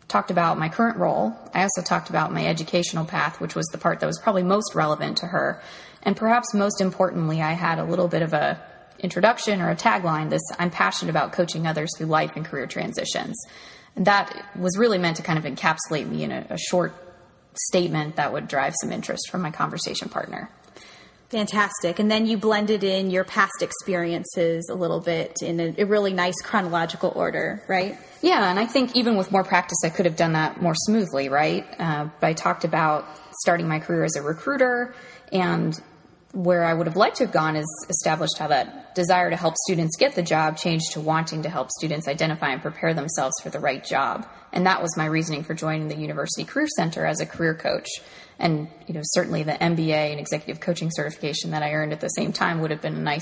talked 0.08 0.30
about 0.30 0.60
my 0.60 0.70
current 0.70 0.98
role. 0.98 1.34
I 1.54 1.64
also 1.64 1.82
talked 1.82 2.10
about 2.10 2.32
my 2.32 2.46
educational 2.46 3.06
path, 3.06 3.42
which 3.42 3.56
was 3.56 3.66
the 3.68 3.80
part 3.80 4.00
that 4.02 4.06
was 4.06 4.20
probably 4.20 4.44
most 4.44 4.76
relevant 4.76 5.18
to 5.18 5.28
her. 5.28 5.62
And 6.04 6.16
perhaps 6.16 6.54
most 6.54 6.82
importantly, 6.82 7.42
I 7.42 7.54
had 7.54 7.80
a 7.80 7.84
little 7.84 8.08
bit 8.08 8.22
of 8.22 8.34
a 8.34 8.62
introduction 9.00 9.62
or 9.62 9.70
a 9.70 9.76
tagline 9.76 10.30
this 10.30 10.42
I'm 10.58 10.70
passionate 10.70 11.10
about 11.10 11.34
coaching 11.34 11.68
others 11.68 11.90
through 11.98 12.08
life 12.08 12.32
and 12.36 12.46
career 12.46 12.68
transitions. 12.68 13.36
And 13.96 14.06
that 14.06 14.56
was 14.58 14.78
really 14.78 14.98
meant 14.98 15.18
to 15.18 15.24
kind 15.24 15.38
of 15.38 15.46
encapsulate 15.46 16.08
me 16.08 16.24
in 16.24 16.32
a, 16.32 16.46
a 16.52 16.58
short 16.58 16.94
statement 17.70 18.16
that 18.16 18.34
would 18.34 18.48
drive 18.48 18.74
some 18.82 18.92
interest 18.92 19.30
from 19.30 19.42
my 19.42 19.52
conversation 19.52 20.10
partner. 20.10 20.50
Fantastic. 21.30 21.98
And 21.98 22.12
then 22.12 22.28
you 22.28 22.38
blended 22.38 22.84
in 22.84 23.10
your 23.10 23.24
past 23.24 23.62
experiences 23.62 24.70
a 24.70 24.76
little 24.76 25.00
bit 25.00 25.38
in 25.42 25.60
a, 25.60 25.74
a, 25.80 25.86
really 25.86 26.14
nice 26.14 26.40
chronological 26.44 27.12
order, 27.16 27.64
right? 27.68 27.98
Yeah, 28.22 28.52
and 28.52 28.60
I 28.60 28.68
think 28.68 28.96
even 28.96 29.16
with 29.16 29.32
more 29.32 29.44
practice, 29.44 29.80
I 29.84 29.90
could 29.90 30.06
have 30.06 30.16
done 30.16 30.34
that 30.34 30.62
more 30.62 30.76
smoothly, 30.76 31.30
right? 31.30 31.66
Uh, 31.80 32.10
but 32.20 32.28
I 32.28 32.34
talked 32.34 32.66
about 32.66 33.08
starting 33.42 33.68
my 33.68 33.80
career 33.80 34.04
as 34.04 34.16
a 34.16 34.22
recruiter 34.22 34.94
and 35.32 35.80
where 36.34 36.64
I 36.64 36.74
would 36.74 36.88
have 36.88 36.96
liked 36.96 37.18
to 37.18 37.26
have 37.26 37.34
gone 37.34 37.56
is 37.56 37.86
established 37.90 38.40
how 38.40 38.48
that 38.48 38.96
desire 38.96 39.30
to 39.30 39.36
help 39.36 39.56
students 39.68 39.96
get 39.98 40.16
the 40.16 40.24
job 40.24 40.58
changed 40.58 40.94
to 40.94 41.00
wanting 41.00 41.44
to 41.44 41.50
help 41.50 41.70
students 41.70 42.08
identify 42.08 42.50
and 42.50 42.62
prepare 42.62 42.94
themselves 42.96 43.36
for 43.42 43.52
the 43.52 43.60
right 43.60 43.84
job. 43.84 44.28
And 44.52 44.66
that 44.66 44.82
was 44.82 44.98
my 44.98 45.06
reasoning 45.06 45.44
for 45.44 45.54
joining 45.54 45.90
the 45.90 45.96
University 45.96 46.44
Career 46.44 46.68
Center 46.76 47.06
as 47.06 47.22
a 47.22 47.28
career 47.28 47.54
coach. 47.54 47.88
And, 48.40 48.68
you 48.88 48.96
know, 48.96 49.02
certainly 49.04 49.44
the 49.44 49.54
MBA 49.54 50.12
and 50.12 50.20
executive 50.20 50.60
coaching 50.60 50.90
certification 50.92 51.52
that 51.52 51.62
I 51.62 51.74
earned 51.74 51.94
at 51.94 52.02
the 52.02 52.10
same 52.10 52.34
time 52.34 52.62
would 52.62 52.72
have 52.72 52.82
been 52.82 52.96
a 52.96 53.00
nice 53.00 53.22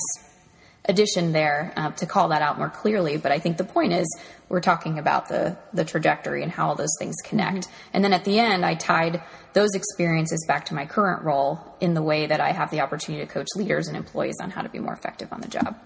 addition 0.85 1.31
there 1.31 1.73
uh, 1.75 1.91
to 1.91 2.05
call 2.05 2.29
that 2.29 2.41
out 2.41 2.57
more 2.57 2.69
clearly. 2.69 3.17
But 3.17 3.31
I 3.31 3.39
think 3.39 3.57
the 3.57 3.63
point 3.63 3.93
is 3.93 4.07
we're 4.49 4.61
talking 4.61 4.97
about 4.97 5.29
the 5.29 5.57
the 5.73 5.85
trajectory 5.85 6.43
and 6.43 6.51
how 6.51 6.69
all 6.69 6.75
those 6.75 6.95
things 6.99 7.15
connect. 7.23 7.67
Mm-hmm. 7.67 7.89
And 7.93 8.03
then 8.03 8.13
at 8.13 8.25
the 8.25 8.39
end, 8.39 8.65
I 8.65 8.75
tied 8.75 9.21
those 9.53 9.69
experiences 9.75 10.45
back 10.47 10.65
to 10.65 10.73
my 10.73 10.85
current 10.85 11.23
role 11.23 11.59
in 11.79 11.93
the 11.93 12.01
way 12.01 12.25
that 12.25 12.39
I 12.39 12.51
have 12.51 12.71
the 12.71 12.81
opportunity 12.81 13.25
to 13.25 13.31
coach 13.31 13.47
leaders 13.55 13.87
and 13.87 13.97
employees 13.97 14.37
on 14.41 14.49
how 14.49 14.61
to 14.61 14.69
be 14.69 14.79
more 14.79 14.93
effective 14.93 15.31
on 15.31 15.41
the 15.41 15.47
job. 15.47 15.77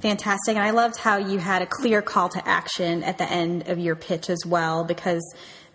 Fantastic. 0.00 0.56
And 0.56 0.64
I 0.64 0.70
loved 0.70 0.96
how 0.96 1.18
you 1.18 1.38
had 1.38 1.62
a 1.62 1.66
clear 1.66 2.02
call 2.02 2.28
to 2.30 2.48
action 2.48 3.04
at 3.04 3.18
the 3.18 3.30
end 3.30 3.68
of 3.68 3.78
your 3.78 3.94
pitch 3.94 4.30
as 4.30 4.44
well, 4.44 4.84
because 4.84 5.22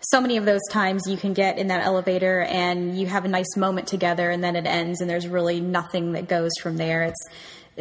so 0.01 0.21
many 0.21 0.37
of 0.37 0.45
those 0.45 0.61
times 0.69 1.03
you 1.07 1.17
can 1.17 1.33
get 1.33 1.57
in 1.57 1.67
that 1.67 1.83
elevator 1.83 2.41
and 2.41 2.99
you 2.99 3.07
have 3.07 3.25
a 3.25 3.27
nice 3.27 3.55
moment 3.55 3.87
together 3.87 4.29
and 4.29 4.43
then 4.43 4.55
it 4.55 4.65
ends 4.65 5.01
and 5.01 5.09
there's 5.09 5.27
really 5.27 5.59
nothing 5.59 6.11
that 6.11 6.27
goes 6.27 6.51
from 6.61 6.77
there. 6.77 7.03
It's 7.03 7.27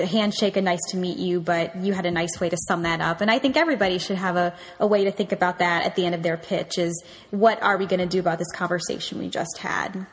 handshake, 0.05 0.57
a 0.57 0.63
nice 0.63 0.81
to 0.91 0.97
meet 0.97 1.19
you, 1.19 1.41
but 1.41 1.77
you 1.77 1.93
had 1.95 2.05
a 2.05 2.11
nice 2.11 2.39
way 2.41 2.49
to 2.49 2.57
sum 2.69 2.83
that 2.83 3.01
up. 3.01 3.21
And 3.21 3.31
I 3.31 3.39
think 3.39 3.57
everybody 3.57 3.99
should 3.99 4.19
have 4.19 4.37
a, 4.37 4.55
a 4.79 4.87
way 4.87 5.05
to 5.05 5.11
think 5.11 5.33
about 5.33 5.59
that 5.61 5.87
at 5.87 5.97
the 5.97 6.05
end 6.05 6.15
of 6.15 6.23
their 6.23 6.37
pitch 6.37 6.79
is 6.79 7.03
what 7.31 7.63
are 7.63 7.79
we 7.79 7.87
going 7.87 8.01
to 8.01 8.07
do 8.07 8.21
about 8.21 8.39
this 8.39 8.51
conversation 8.53 9.19
we 9.19 9.29
just 9.29 9.59
had? 9.59 10.07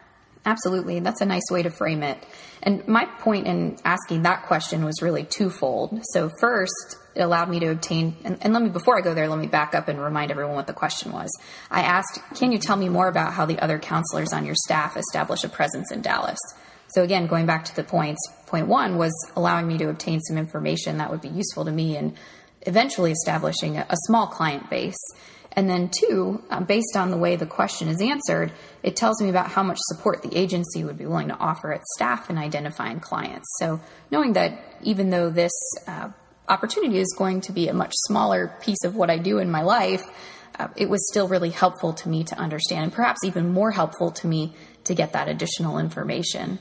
Absolutely. 0.46 1.00
That's 1.00 1.22
a 1.22 1.26
nice 1.26 1.50
way 1.50 1.64
to 1.64 1.70
frame 1.70 2.04
it. 2.04 2.22
And 2.62 2.86
my 2.88 3.06
point 3.06 3.48
in 3.48 3.78
asking 3.86 4.24
that 4.24 4.44
question 4.44 4.84
was 4.84 5.02
really 5.02 5.24
twofold. 5.24 6.02
So, 6.12 6.30
first, 6.40 6.98
it 7.16 7.22
allowed 7.22 7.50
me 7.50 7.60
to 7.60 7.68
obtain, 7.68 8.18
and, 8.24 8.38
and, 8.42 8.54
let 8.54 8.62
me, 8.62 8.70
before 8.70 8.98
I 8.98 9.02
go 9.02 9.14
there, 9.14 9.28
let 9.30 9.40
me 9.40 9.48
back 9.48 9.74
up 9.74 9.88
and 9.88 10.02
remind 10.02 10.32
everyone 10.32 10.56
what 10.56 10.68
the 10.68 10.74
question 10.74 11.12
was. 11.12 11.30
I 11.72 11.82
asked, 11.82 12.20
Can 12.36 12.52
you 12.52 12.58
tell 12.58 12.76
me 12.76 12.90
more 12.90 13.08
about 13.08 13.34
how 13.34 13.46
the 13.46 13.60
other 13.60 13.80
counselors 13.80 14.34
on 14.34 14.46
your 14.46 14.56
staff 14.56 14.98
establish 14.98 15.44
a 15.44 15.50
presence 15.50 15.92
in 15.92 16.02
Dallas? 16.02 16.40
So, 16.90 17.04
again, 17.04 17.28
going 17.28 17.46
back 17.46 17.66
to 17.66 17.76
the 17.76 17.84
points, 17.84 18.20
point 18.54 18.68
one 18.68 18.98
was 18.98 19.14
allowing 19.36 19.68
me 19.68 19.80
to 19.80 19.90
obtain 19.90 20.22
some 20.22 20.38
information 20.38 21.00
that 21.00 21.10
would 21.10 21.22
be 21.22 21.28
useful 21.28 21.66
to 21.66 21.72
me 21.72 21.98
and 21.98 22.16
eventually 22.62 23.12
establishing 23.12 23.78
a, 23.78 23.86
a 23.90 23.96
small 24.06 24.28
client 24.28 24.70
base. 24.70 25.04
And 25.54 25.68
then, 25.68 25.90
two, 25.90 26.44
uh, 26.52 26.62
based 26.62 26.96
on 26.96 27.10
the 27.10 27.18
way 27.18 27.36
the 27.36 27.48
question 27.48 27.88
is 27.88 28.00
answered, 28.00 28.52
it 28.84 28.96
tells 28.96 29.22
me 29.22 29.30
about 29.30 29.48
how 29.48 29.64
much 29.64 29.78
support 29.82 30.22
the 30.22 30.36
agency 30.38 30.84
would 30.84 31.00
be 31.00 31.06
willing 31.08 31.30
to 31.30 31.38
offer 31.38 31.72
its 31.72 31.86
staff 31.96 32.30
in 32.30 32.38
identifying 32.38 33.00
clients. 33.00 33.48
So, 33.60 33.80
knowing 34.12 34.34
that 34.34 34.52
even 34.84 35.10
though 35.10 35.30
this 35.32 35.52
uh, 35.88 36.10
opportunity 36.48 37.00
is 37.00 37.14
going 37.18 37.42
to 37.42 37.52
be 37.52 37.68
a 37.70 37.74
much 37.74 37.94
smaller 38.08 38.56
piece 38.62 38.84
of 38.84 38.96
what 38.96 39.10
I 39.10 39.18
do 39.18 39.40
in 39.40 39.50
my 39.50 39.62
life, 39.62 40.04
uh, 40.60 40.68
it 40.76 40.90
was 40.90 41.08
still 41.10 41.28
really 41.28 41.52
helpful 41.52 41.94
to 41.94 42.10
me 42.10 42.24
to 42.26 42.36
understand, 42.36 42.84
and 42.84 42.94
perhaps 42.94 43.24
even 43.24 43.52
more 43.52 43.72
helpful 43.72 44.12
to 44.12 44.28
me 44.28 44.54
to 44.84 44.94
get 44.94 45.14
that 45.14 45.28
additional 45.28 45.80
information. 45.80 46.60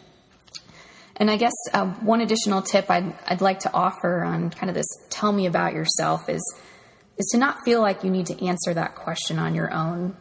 And 1.17 1.31
I 1.31 1.37
guess 1.37 1.53
uh, 1.73 1.87
one 1.87 2.21
additional 2.21 2.63
tip 2.63 2.91
I'd, 2.91 3.15
I'd 3.27 3.41
like 3.41 3.61
to 3.61 3.73
offer 3.73 4.23
on 4.23 4.51
kind 4.51 4.71
of 4.71 4.75
this 4.75 4.87
tell 5.11 5.33
me 5.33 5.47
about 5.47 5.75
yourself 5.75 6.29
is 6.29 6.43
is 7.19 7.27
to 7.33 7.39
not 7.39 7.59
feel 7.65 7.81
like 7.81 8.05
you 8.05 8.11
need 8.11 8.27
to 8.27 8.47
answer 8.47 8.73
that 8.75 8.95
question 8.95 9.39
on 9.39 9.55
your 9.55 9.73
own. 9.73 10.17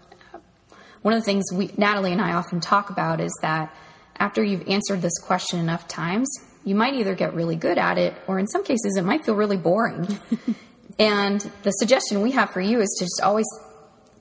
One 1.01 1.13
of 1.13 1.21
the 1.21 1.25
things 1.25 1.45
we, 1.51 1.71
Natalie 1.77 2.11
and 2.11 2.21
I 2.21 2.33
often 2.33 2.59
talk 2.59 2.89
about 2.89 3.21
is 3.21 3.35
that 3.41 3.73
after 4.17 4.43
you've 4.43 4.67
answered 4.67 5.01
this 5.01 5.17
question 5.19 5.59
enough 5.59 5.87
times, 5.87 6.29
you 6.63 6.75
might 6.75 6.93
either 6.93 7.15
get 7.15 7.33
really 7.33 7.55
good 7.55 7.77
at 7.77 7.97
it, 7.97 8.13
or 8.27 8.37
in 8.37 8.47
some 8.47 8.63
cases, 8.63 8.95
it 8.97 9.03
might 9.03 9.25
feel 9.25 9.35
really 9.35 9.57
boring. 9.57 10.19
and 10.99 11.41
the 11.63 11.71
suggestion 11.71 12.21
we 12.21 12.31
have 12.31 12.51
for 12.51 12.61
you 12.61 12.81
is 12.81 12.95
to 12.99 13.05
just 13.05 13.21
always 13.23 13.47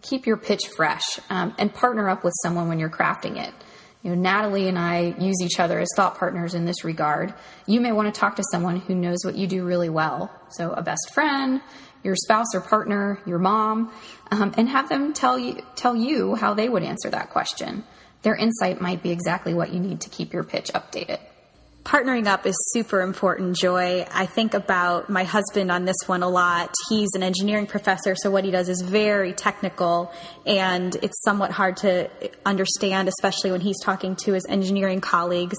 keep 0.00 0.26
your 0.26 0.38
pitch 0.38 0.68
fresh 0.74 1.04
um, 1.28 1.54
and 1.58 1.74
partner 1.74 2.08
up 2.08 2.24
with 2.24 2.32
someone 2.42 2.68
when 2.68 2.78
you're 2.78 2.88
crafting 2.88 3.36
it. 3.36 3.52
You 4.02 4.10
know, 4.10 4.22
Natalie 4.22 4.68
and 4.68 4.78
I 4.78 5.14
use 5.18 5.36
each 5.42 5.60
other 5.60 5.78
as 5.78 5.88
thought 5.94 6.18
partners 6.18 6.54
in 6.54 6.64
this 6.64 6.84
regard. 6.84 7.34
You 7.66 7.80
may 7.80 7.92
want 7.92 8.12
to 8.12 8.18
talk 8.18 8.36
to 8.36 8.44
someone 8.50 8.80
who 8.80 8.94
knows 8.94 9.18
what 9.24 9.36
you 9.36 9.46
do 9.46 9.64
really 9.64 9.90
well. 9.90 10.30
So, 10.50 10.72
a 10.72 10.82
best 10.82 11.10
friend, 11.12 11.60
your 12.02 12.16
spouse 12.16 12.54
or 12.54 12.60
partner, 12.60 13.20
your 13.26 13.38
mom, 13.38 13.92
um, 14.30 14.54
and 14.56 14.68
have 14.68 14.88
them 14.88 15.12
tell 15.12 15.38
you 15.38 15.62
tell 15.76 15.94
you 15.94 16.34
how 16.34 16.54
they 16.54 16.68
would 16.68 16.82
answer 16.82 17.10
that 17.10 17.30
question. 17.30 17.84
Their 18.22 18.34
insight 18.36 18.80
might 18.80 19.02
be 19.02 19.10
exactly 19.10 19.54
what 19.54 19.72
you 19.72 19.80
need 19.80 20.00
to 20.02 20.10
keep 20.10 20.32
your 20.32 20.44
pitch 20.44 20.70
updated 20.74 21.20
partnering 21.84 22.26
up 22.26 22.46
is 22.46 22.54
super 22.72 23.00
important, 23.00 23.56
Joy. 23.56 24.06
I 24.12 24.26
think 24.26 24.54
about 24.54 25.08
my 25.08 25.24
husband 25.24 25.72
on 25.72 25.84
this 25.84 25.96
one 26.06 26.22
a 26.22 26.28
lot. 26.28 26.74
He's 26.88 27.08
an 27.14 27.22
engineering 27.22 27.66
professor, 27.66 28.14
so 28.14 28.30
what 28.30 28.44
he 28.44 28.50
does 28.50 28.68
is 28.68 28.82
very 28.82 29.32
technical, 29.32 30.12
and 30.46 30.94
it's 30.96 31.22
somewhat 31.22 31.50
hard 31.50 31.78
to 31.78 32.10
understand, 32.44 33.08
especially 33.08 33.50
when 33.50 33.60
he's 33.60 33.80
talking 33.82 34.16
to 34.16 34.34
his 34.34 34.46
engineering 34.48 35.00
colleagues. 35.00 35.56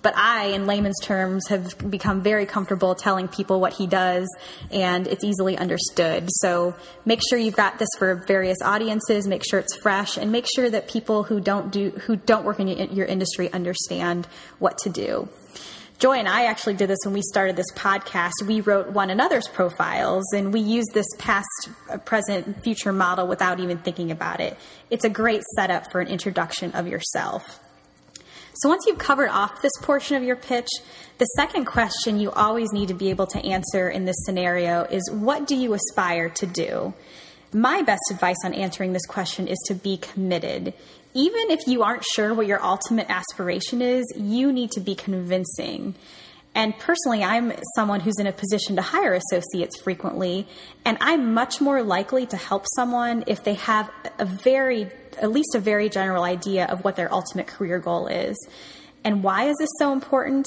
But 0.00 0.16
I, 0.16 0.46
in 0.46 0.66
layman's 0.66 0.98
terms, 1.02 1.48
have 1.48 1.74
become 1.90 2.22
very 2.22 2.46
comfortable 2.46 2.94
telling 2.94 3.28
people 3.28 3.60
what 3.60 3.72
he 3.72 3.86
does, 3.86 4.28
and 4.70 5.06
it's 5.06 5.24
easily 5.24 5.58
understood. 5.58 6.28
So 6.28 6.74
make 7.04 7.20
sure 7.28 7.38
you've 7.38 7.56
got 7.56 7.78
this 7.78 7.88
for 7.98 8.14
various 8.26 8.58
audiences. 8.62 9.26
Make 9.26 9.42
sure 9.44 9.58
it's 9.58 9.76
fresh, 9.76 10.16
and 10.16 10.30
make 10.30 10.46
sure 10.54 10.70
that 10.70 10.88
people 10.88 11.24
who 11.24 11.40
don't 11.40 11.72
do 11.72 11.90
who 11.90 12.16
don't 12.16 12.44
work 12.44 12.60
in 12.60 12.68
your 12.68 13.06
industry 13.06 13.52
understand 13.52 14.28
what 14.58 14.78
to 14.78 14.90
do. 14.90 15.28
Joy 16.02 16.14
and 16.14 16.28
I 16.28 16.46
actually 16.46 16.74
did 16.74 16.90
this 16.90 16.98
when 17.04 17.14
we 17.14 17.22
started 17.22 17.54
this 17.54 17.70
podcast. 17.76 18.32
We 18.44 18.60
wrote 18.60 18.88
one 18.88 19.08
another's 19.08 19.46
profiles 19.46 20.24
and 20.34 20.52
we 20.52 20.58
used 20.58 20.92
this 20.92 21.06
past, 21.18 21.46
uh, 21.88 21.98
present, 21.98 22.64
future 22.64 22.92
model 22.92 23.28
without 23.28 23.60
even 23.60 23.78
thinking 23.78 24.10
about 24.10 24.40
it. 24.40 24.58
It's 24.90 25.04
a 25.04 25.08
great 25.08 25.42
setup 25.54 25.92
for 25.92 26.00
an 26.00 26.08
introduction 26.08 26.72
of 26.72 26.88
yourself. 26.88 27.61
So 28.54 28.68
once 28.68 28.84
you've 28.86 28.98
covered 28.98 29.30
off 29.30 29.62
this 29.62 29.72
portion 29.82 30.16
of 30.16 30.22
your 30.22 30.36
pitch, 30.36 30.68
the 31.18 31.24
second 31.36 31.64
question 31.64 32.20
you 32.20 32.30
always 32.30 32.72
need 32.72 32.88
to 32.88 32.94
be 32.94 33.10
able 33.10 33.26
to 33.28 33.38
answer 33.44 33.88
in 33.88 34.04
this 34.04 34.16
scenario 34.24 34.82
is 34.84 35.10
what 35.10 35.46
do 35.46 35.56
you 35.56 35.74
aspire 35.74 36.28
to 36.30 36.46
do? 36.46 36.92
My 37.52 37.82
best 37.82 38.02
advice 38.10 38.36
on 38.44 38.54
answering 38.54 38.92
this 38.92 39.06
question 39.06 39.46
is 39.48 39.58
to 39.66 39.74
be 39.74 39.96
committed 39.96 40.74
even 41.14 41.50
if 41.50 41.66
you 41.66 41.82
aren't 41.82 42.04
sure 42.04 42.32
what 42.32 42.46
your 42.46 42.62
ultimate 42.62 43.10
aspiration 43.10 43.82
is, 43.82 44.04
you 44.16 44.52
need 44.52 44.70
to 44.72 44.80
be 44.80 44.94
convincing. 44.94 45.94
And 46.54 46.78
personally, 46.78 47.24
I'm 47.24 47.52
someone 47.74 48.00
who's 48.00 48.18
in 48.18 48.26
a 48.26 48.32
position 48.32 48.76
to 48.76 48.82
hire 48.82 49.14
associates 49.14 49.80
frequently, 49.80 50.46
and 50.84 50.98
I'm 51.00 51.32
much 51.32 51.60
more 51.60 51.82
likely 51.82 52.26
to 52.26 52.36
help 52.36 52.66
someone 52.74 53.24
if 53.26 53.42
they 53.42 53.54
have 53.54 53.90
a 54.18 54.26
very, 54.26 54.90
at 55.20 55.32
least 55.32 55.54
a 55.54 55.58
very 55.60 55.88
general 55.88 56.24
idea 56.24 56.66
of 56.66 56.84
what 56.84 56.96
their 56.96 57.12
ultimate 57.12 57.46
career 57.46 57.78
goal 57.78 58.06
is. 58.06 58.36
And 59.02 59.22
why 59.22 59.48
is 59.48 59.56
this 59.58 59.70
so 59.78 59.92
important? 59.92 60.46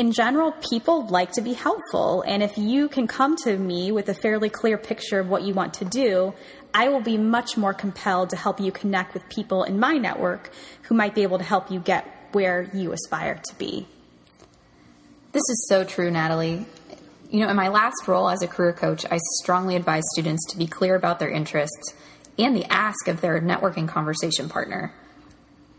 in 0.00 0.12
general, 0.12 0.52
people 0.52 1.06
like 1.08 1.32
to 1.32 1.42
be 1.42 1.52
helpful. 1.52 2.22
And 2.22 2.42
if 2.42 2.56
you 2.56 2.88
can 2.88 3.06
come 3.06 3.36
to 3.44 3.54
me 3.58 3.92
with 3.92 4.08
a 4.08 4.14
fairly 4.14 4.48
clear 4.48 4.78
picture 4.78 5.20
of 5.20 5.28
what 5.28 5.42
you 5.42 5.52
want 5.52 5.74
to 5.74 5.84
do, 5.84 6.32
I 6.72 6.88
will 6.88 7.02
be 7.02 7.18
much 7.18 7.58
more 7.58 7.74
compelled 7.74 8.30
to 8.30 8.36
help 8.36 8.60
you 8.60 8.72
connect 8.72 9.12
with 9.12 9.28
people 9.28 9.62
in 9.62 9.78
my 9.78 9.98
network 9.98 10.52
who 10.84 10.94
might 10.94 11.14
be 11.14 11.22
able 11.22 11.36
to 11.36 11.44
help 11.44 11.70
you 11.70 11.80
get 11.80 12.06
where 12.32 12.62
you 12.72 12.92
aspire 12.92 13.42
to 13.50 13.54
be. 13.56 13.86
This 15.32 15.48
is 15.48 15.66
so 15.68 15.84
true, 15.84 16.10
Natalie. 16.10 16.66
You 17.30 17.40
know, 17.40 17.50
in 17.50 17.56
my 17.56 17.68
last 17.68 18.08
role 18.08 18.28
as 18.28 18.42
a 18.42 18.48
career 18.48 18.72
coach, 18.72 19.06
I 19.08 19.18
strongly 19.40 19.76
advise 19.76 20.02
students 20.12 20.44
to 20.50 20.58
be 20.58 20.66
clear 20.66 20.96
about 20.96 21.20
their 21.20 21.30
interests 21.30 21.94
and 22.36 22.56
the 22.56 22.64
ask 22.64 23.06
of 23.06 23.20
their 23.20 23.40
networking 23.40 23.86
conversation 23.86 24.48
partner. 24.48 24.92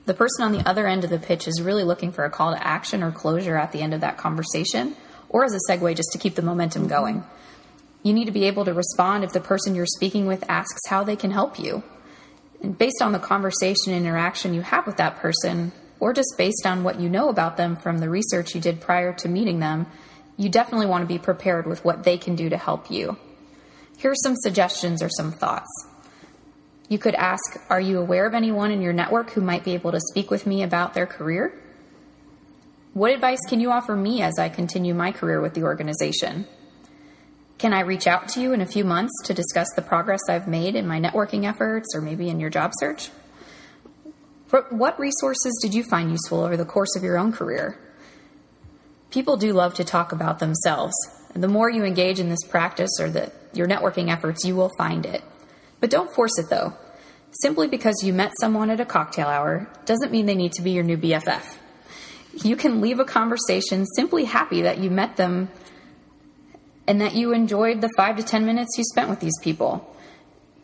The 0.05 0.13
person 0.13 0.45
on 0.45 0.53
the 0.53 0.65
other 0.67 0.87
end 0.87 1.03
of 1.03 1.09
the 1.09 1.19
pitch 1.19 1.49
is 1.49 1.61
really 1.61 1.83
looking 1.83 2.13
for 2.13 2.23
a 2.23 2.29
call 2.29 2.53
to 2.53 2.65
action 2.65 3.03
or 3.03 3.11
closure 3.11 3.57
at 3.57 3.73
the 3.73 3.81
end 3.81 3.93
of 3.93 3.99
that 3.99 4.17
conversation, 4.17 4.95
or 5.27 5.43
as 5.43 5.53
a 5.53 5.59
segue 5.69 5.97
just 5.97 6.13
to 6.13 6.17
keep 6.17 6.35
the 6.35 6.41
momentum 6.41 6.87
going. 6.87 7.25
You 8.03 8.13
need 8.13 8.25
to 8.25 8.31
be 8.31 8.45
able 8.45 8.63
to 8.63 8.73
respond 8.73 9.25
if 9.25 9.33
the 9.33 9.41
person 9.41 9.75
you're 9.75 9.85
speaking 9.85 10.27
with 10.27 10.49
asks 10.49 10.87
how 10.87 11.03
they 11.03 11.17
can 11.17 11.31
help 11.31 11.59
you. 11.59 11.83
And 12.63 12.77
based 12.77 13.01
on 13.01 13.11
the 13.11 13.19
conversation 13.19 13.91
and 13.91 14.05
interaction 14.05 14.53
you 14.53 14.61
have 14.61 14.87
with 14.87 14.95
that 14.95 15.17
person, 15.17 15.73
or 16.01 16.11
just 16.11 16.33
based 16.35 16.65
on 16.65 16.83
what 16.83 16.99
you 16.99 17.07
know 17.07 17.29
about 17.29 17.55
them 17.55 17.77
from 17.77 17.99
the 17.99 18.09
research 18.09 18.55
you 18.55 18.59
did 18.59 18.81
prior 18.81 19.13
to 19.13 19.29
meeting 19.29 19.59
them, 19.59 19.85
you 20.35 20.49
definitely 20.49 20.87
want 20.87 21.03
to 21.03 21.07
be 21.07 21.19
prepared 21.19 21.67
with 21.67 21.85
what 21.85 22.03
they 22.03 22.17
can 22.17 22.35
do 22.35 22.49
to 22.49 22.57
help 22.57 22.89
you. 22.89 23.15
Here 23.97 24.09
are 24.09 24.15
some 24.23 24.35
suggestions 24.35 25.03
or 25.03 25.09
some 25.09 25.31
thoughts. 25.31 25.69
You 26.89 26.97
could 26.97 27.13
ask 27.13 27.41
Are 27.69 27.79
you 27.79 27.99
aware 27.99 28.25
of 28.25 28.33
anyone 28.33 28.71
in 28.71 28.81
your 28.81 28.93
network 28.93 29.29
who 29.31 29.41
might 29.41 29.63
be 29.63 29.75
able 29.75 29.91
to 29.91 29.99
speak 30.09 30.31
with 30.31 30.47
me 30.47 30.63
about 30.63 30.95
their 30.95 31.05
career? 31.05 31.53
What 32.93 33.11
advice 33.11 33.39
can 33.47 33.59
you 33.61 33.71
offer 33.71 33.95
me 33.95 34.23
as 34.23 34.39
I 34.39 34.49
continue 34.49 34.95
my 34.95 35.11
career 35.11 35.39
with 35.39 35.53
the 35.53 35.63
organization? 35.63 36.47
Can 37.59 37.73
I 37.73 37.81
reach 37.81 38.07
out 38.07 38.27
to 38.29 38.41
you 38.41 38.53
in 38.53 38.59
a 38.59 38.65
few 38.65 38.83
months 38.83 39.13
to 39.25 39.35
discuss 39.35 39.67
the 39.75 39.83
progress 39.83 40.21
I've 40.27 40.47
made 40.47 40.75
in 40.75 40.87
my 40.87 40.99
networking 40.99 41.47
efforts 41.47 41.95
or 41.95 42.01
maybe 42.01 42.27
in 42.27 42.39
your 42.39 42.49
job 42.49 42.71
search? 42.79 43.11
What 44.51 44.99
resources 44.99 45.57
did 45.61 45.73
you 45.73 45.83
find 45.83 46.11
useful 46.11 46.41
over 46.41 46.57
the 46.57 46.65
course 46.65 46.95
of 46.97 47.03
your 47.03 47.17
own 47.17 47.31
career? 47.31 47.79
People 49.09 49.37
do 49.37 49.53
love 49.53 49.73
to 49.75 49.85
talk 49.85 50.11
about 50.11 50.39
themselves. 50.39 50.93
And 51.33 51.41
the 51.41 51.47
more 51.47 51.69
you 51.69 51.85
engage 51.85 52.19
in 52.19 52.27
this 52.27 52.43
practice 52.43 52.91
or 52.99 53.09
the, 53.09 53.31
your 53.53 53.65
networking 53.65 54.11
efforts, 54.11 54.43
you 54.43 54.55
will 54.55 54.71
find 54.77 55.05
it. 55.05 55.23
But 55.79 55.89
don't 55.89 56.13
force 56.13 56.37
it 56.37 56.49
though. 56.49 56.73
Simply 57.41 57.69
because 57.69 58.03
you 58.03 58.11
met 58.11 58.33
someone 58.41 58.69
at 58.69 58.81
a 58.81 58.85
cocktail 58.85 59.27
hour 59.27 59.69
doesn't 59.85 60.11
mean 60.11 60.25
they 60.25 60.35
need 60.35 60.51
to 60.53 60.61
be 60.61 60.71
your 60.71 60.83
new 60.83 60.97
BFF. 60.97 61.55
You 62.43 62.57
can 62.57 62.81
leave 62.81 62.99
a 62.99 63.05
conversation 63.05 63.85
simply 63.95 64.25
happy 64.25 64.61
that 64.63 64.79
you 64.79 64.89
met 64.89 65.15
them 65.15 65.49
and 66.87 66.99
that 66.99 67.15
you 67.15 67.31
enjoyed 67.31 67.79
the 67.79 67.89
five 67.95 68.17
to 68.17 68.23
ten 68.23 68.45
minutes 68.45 68.77
you 68.77 68.83
spent 68.83 69.09
with 69.09 69.21
these 69.21 69.39
people. 69.41 69.95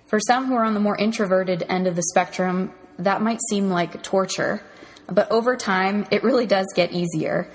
For 0.08 0.20
some 0.20 0.48
who 0.48 0.56
are 0.56 0.66
on 0.66 0.74
the 0.74 0.80
more 0.82 0.98
introverted 0.98 1.64
end 1.70 1.88
of 1.88 1.96
the 1.96 2.04
spectrum, 2.04 2.74
that 3.00 3.22
might 3.22 3.40
seem 3.50 3.70
like 3.70 4.02
torture, 4.04 4.62
but 5.08 5.32
over 5.32 5.56
time, 5.56 6.06
it 6.12 6.24
really 6.24 6.46
does 6.46 6.68
get 6.76 6.92
easier. 6.92 7.50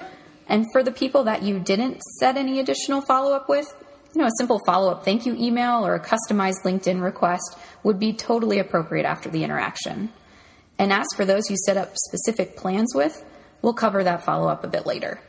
And 0.48 0.66
for 0.72 0.82
the 0.82 0.92
people 0.92 1.24
that 1.24 1.42
you 1.42 1.58
didn't 1.58 2.02
set 2.18 2.36
any 2.36 2.60
additional 2.60 3.00
follow 3.00 3.32
up 3.32 3.48
with, 3.48 3.66
you 4.14 4.20
know, 4.20 4.26
a 4.26 4.32
simple 4.38 4.60
follow 4.66 4.90
up 4.90 5.04
thank 5.04 5.24
you 5.24 5.34
email 5.34 5.86
or 5.86 5.94
a 5.94 6.00
customized 6.00 6.62
LinkedIn 6.64 7.02
request 7.02 7.56
would 7.82 7.98
be 7.98 8.12
totally 8.12 8.58
appropriate 8.58 9.06
after 9.06 9.30
the 9.30 9.44
interaction. 9.44 10.10
And 10.78 10.92
as 10.92 11.06
for 11.16 11.24
those 11.24 11.48
you 11.50 11.56
set 11.56 11.76
up 11.76 11.92
specific 11.96 12.56
plans 12.56 12.94
with, 12.94 13.24
we'll 13.62 13.74
cover 13.74 14.04
that 14.04 14.24
follow 14.24 14.48
up 14.48 14.64
a 14.64 14.68
bit 14.68 14.86
later. 14.86 15.20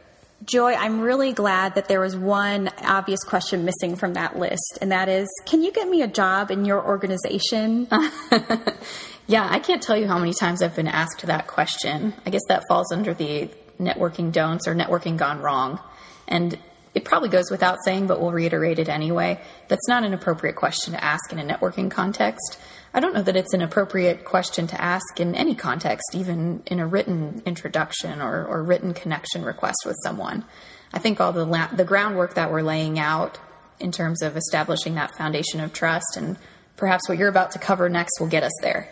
Joy, 0.46 0.74
I'm 0.74 1.00
really 1.00 1.32
glad 1.32 1.76
that 1.76 1.88
there 1.88 2.02
was 2.02 2.18
one 2.18 2.70
obvious 2.84 3.24
question 3.24 3.64
missing 3.64 3.96
from 3.96 4.16
that 4.16 4.38
list, 4.38 4.80
and 4.82 4.92
that 4.92 5.08
is 5.08 5.30
can 5.46 5.62
you 5.62 5.72
get 5.72 5.88
me 5.88 6.02
a 6.02 6.08
job 6.08 6.52
in 6.52 6.66
your 6.66 6.84
organization? 6.86 7.88
yeah, 9.28 9.48
I 9.50 9.60
can't 9.60 9.82
tell 9.82 9.98
you 9.98 10.08
how 10.08 10.20
many 10.20 10.34
times 10.34 10.62
I've 10.62 10.76
been 10.76 10.88
asked 10.88 11.26
that 11.26 11.48
question. 11.48 12.14
I 12.26 12.30
guess 12.30 12.44
that 12.50 12.64
falls 12.68 12.92
under 12.92 13.14
the 13.14 13.50
networking 13.80 14.32
don'ts 14.32 14.68
or 14.68 14.76
networking 14.76 15.18
gone 15.18 15.40
wrong. 15.40 15.80
And 16.28 16.58
it 16.94 17.06
probably 17.06 17.30
goes 17.30 17.50
without 17.50 17.78
saying, 17.84 18.08
but 18.08 18.22
we'll 18.22 18.32
reiterate 18.32 18.80
it 18.80 18.90
anyway. 18.90 19.42
That's 19.68 19.88
not 19.88 20.04
an 20.04 20.14
appropriate 20.14 20.56
question 20.56 20.94
to 20.94 21.04
ask 21.04 21.32
in 21.32 21.40
a 21.40 21.44
networking 21.44 21.90
context. 21.90 22.60
I 22.94 23.00
don't 23.00 23.16
know 23.16 23.24
that 23.24 23.36
it's 23.36 23.54
an 23.54 23.62
appropriate 23.62 24.26
question 24.26 24.68
to 24.68 24.80
ask 24.80 25.20
in 25.20 25.34
any 25.34 25.56
context, 25.56 26.14
even 26.14 26.62
in 26.68 26.80
a 26.80 26.86
written 26.86 27.42
introduction 27.46 28.22
or, 28.22 28.46
or 28.46 28.62
written 28.62 28.94
connection 28.94 29.44
request 29.44 29.78
with 29.86 29.96
someone. 30.04 30.46
I 30.94 31.00
think 31.00 31.20
all 31.20 31.34
the, 31.34 31.46
la- 31.46 31.74
the 31.74 31.86
groundwork 31.86 32.36
that 32.36 32.52
we're 32.52 32.62
laying 32.62 33.00
out 33.00 33.40
in 33.80 33.92
terms 33.92 34.22
of 34.22 34.38
establishing 34.38 34.96
that 34.96 35.16
foundation 35.18 35.60
of 35.60 35.74
trust 35.74 36.16
and 36.16 36.38
perhaps 36.78 37.10
what 37.10 37.18
you're 37.18 37.30
about 37.30 37.52
to 37.52 37.60
cover 37.60 37.90
next 37.90 38.20
will 38.20 38.28
get 38.28 38.44
us 38.44 38.54
there. 38.62 38.88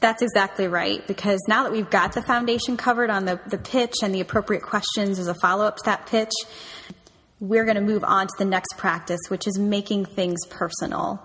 That's 0.00 0.22
exactly 0.22 0.68
right. 0.68 1.04
Because 1.06 1.40
now 1.48 1.64
that 1.64 1.72
we've 1.72 1.90
got 1.90 2.12
the 2.12 2.22
foundation 2.22 2.76
covered 2.76 3.10
on 3.10 3.24
the, 3.24 3.40
the 3.46 3.58
pitch 3.58 3.94
and 4.02 4.14
the 4.14 4.20
appropriate 4.20 4.62
questions 4.62 5.18
as 5.18 5.28
a 5.28 5.34
follow 5.34 5.64
up 5.64 5.76
to 5.76 5.82
that 5.86 6.06
pitch, 6.06 6.32
we're 7.40 7.64
going 7.64 7.76
to 7.76 7.80
move 7.80 8.04
on 8.04 8.26
to 8.26 8.34
the 8.38 8.44
next 8.44 8.76
practice, 8.76 9.20
which 9.28 9.46
is 9.46 9.58
making 9.58 10.04
things 10.04 10.38
personal. 10.48 11.22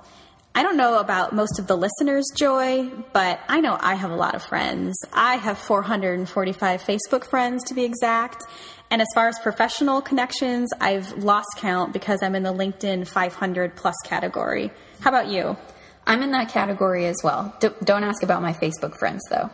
I 0.55 0.61
don't 0.61 0.77
know 0.77 0.99
about 0.99 1.33
most 1.33 1.57
of 1.57 1.65
the 1.65 1.75
listeners, 1.75 2.25
Joy, 2.37 2.91
but 3.11 3.39
I 3.47 3.59
know 3.59 3.75
I 3.79 3.95
have 3.95 4.11
a 4.11 4.15
lot 4.15 4.35
of 4.35 4.43
friends. 4.43 4.95
I 5.11 5.37
have 5.37 5.57
445 5.57 6.83
Facebook 6.83 7.25
friends 7.25 7.63
to 7.65 7.73
be 7.73 7.83
exact. 7.83 8.43
And 8.91 9.01
as 9.01 9.07
far 9.15 9.27
as 9.27 9.39
professional 9.39 10.01
connections, 10.01 10.69
I've 10.79 11.11
lost 11.13 11.47
count 11.57 11.91
because 11.91 12.21
I'm 12.21 12.35
in 12.35 12.43
the 12.43 12.53
LinkedIn 12.53 13.07
500 13.07 13.75
plus 13.75 13.95
category. 14.05 14.71
How 14.99 15.09
about 15.09 15.27
you? 15.29 15.57
I'm 16.05 16.21
in 16.21 16.31
that 16.31 16.49
category 16.49 17.05
as 17.05 17.17
well. 17.23 17.55
D- 17.59 17.69
don't 17.83 18.03
ask 18.03 18.23
about 18.23 18.41
my 18.41 18.53
Facebook 18.53 18.97
friends, 18.97 19.21
though. 19.29 19.49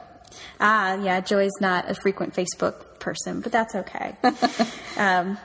Ah, 0.60 0.96
yeah, 0.96 1.22
Joy's 1.22 1.52
not 1.62 1.90
a 1.90 1.94
frequent 1.96 2.34
Facebook 2.34 3.00
person, 3.00 3.42
but 3.42 3.52
that's 3.52 3.76
okay. 3.76 4.16
um, 4.98 5.38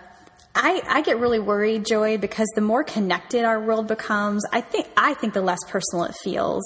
I, 0.54 0.82
I 0.88 1.02
get 1.02 1.18
really 1.18 1.40
worried, 1.40 1.84
Joy, 1.84 2.18
because 2.18 2.49
the 2.54 2.61
more 2.61 2.84
connected 2.84 3.44
our 3.44 3.61
world 3.61 3.88
becomes, 3.88 4.44
I 4.52 4.61
think 4.61 4.87
I 4.96 5.14
think 5.14 5.34
the 5.34 5.42
less 5.42 5.58
personal 5.68 6.04
it 6.04 6.14
feels. 6.23 6.62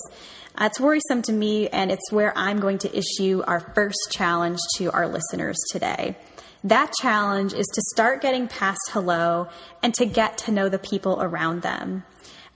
Uh, 0.54 0.64
it's 0.64 0.80
worrisome 0.80 1.22
to 1.22 1.32
me, 1.32 1.68
and 1.68 1.90
it's 1.90 2.12
where 2.12 2.36
I'm 2.36 2.60
going 2.60 2.78
to 2.78 2.98
issue 2.98 3.42
our 3.46 3.60
first 3.74 3.98
challenge 4.10 4.58
to 4.76 4.90
our 4.92 5.08
listeners 5.08 5.56
today. 5.70 6.16
That 6.64 6.92
challenge 7.00 7.54
is 7.54 7.66
to 7.74 7.82
start 7.94 8.20
getting 8.20 8.48
past 8.48 8.80
hello 8.90 9.48
and 9.82 9.94
to 9.94 10.04
get 10.04 10.38
to 10.38 10.50
know 10.50 10.68
the 10.68 10.78
people 10.78 11.22
around 11.22 11.62
them. 11.62 12.04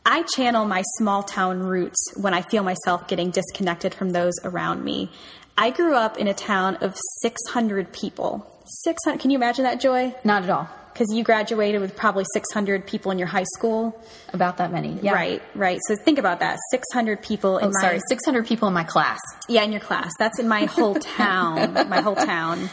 I 0.04 0.22
channel 0.22 0.64
my 0.66 0.82
small 0.98 1.22
town 1.22 1.60
roots 1.60 1.98
when 2.16 2.34
I 2.34 2.42
feel 2.42 2.64
myself 2.64 3.06
getting 3.06 3.30
disconnected 3.30 3.94
from 3.94 4.10
those 4.10 4.34
around 4.44 4.84
me. 4.84 5.10
I 5.56 5.70
grew 5.70 5.94
up 5.94 6.18
in 6.18 6.26
a 6.26 6.34
town 6.34 6.76
of 6.76 6.96
600 7.20 7.92
people. 7.92 8.46
600, 8.84 9.20
can 9.20 9.30
you 9.30 9.36
imagine 9.36 9.64
that, 9.64 9.80
Joy? 9.80 10.14
Not 10.24 10.42
at 10.42 10.50
all 10.50 10.68
because 10.92 11.08
you 11.12 11.24
graduated 11.24 11.80
with 11.80 11.96
probably 11.96 12.24
600 12.34 12.86
people 12.86 13.10
in 13.12 13.18
your 13.18 13.28
high 13.28 13.44
school. 13.54 13.98
About 14.32 14.58
that 14.58 14.72
many, 14.72 14.98
yeah. 15.02 15.12
Right, 15.12 15.42
right. 15.54 15.80
So 15.88 15.96
think 15.96 16.18
about 16.18 16.40
that 16.40 16.58
600 16.70 17.22
people 17.22 17.58
in 17.58 17.66
oh, 17.66 17.70
my. 17.72 17.80
Sorry, 17.80 18.00
600 18.08 18.46
people 18.46 18.68
in 18.68 18.74
my 18.74 18.84
class. 18.84 19.20
Yeah, 19.48 19.62
in 19.62 19.72
your 19.72 19.80
class. 19.80 20.12
That's 20.18 20.38
in 20.38 20.48
my 20.48 20.66
whole 20.66 20.94
town. 20.94 21.74
my 21.88 22.00
whole 22.00 22.16
town. 22.16 22.68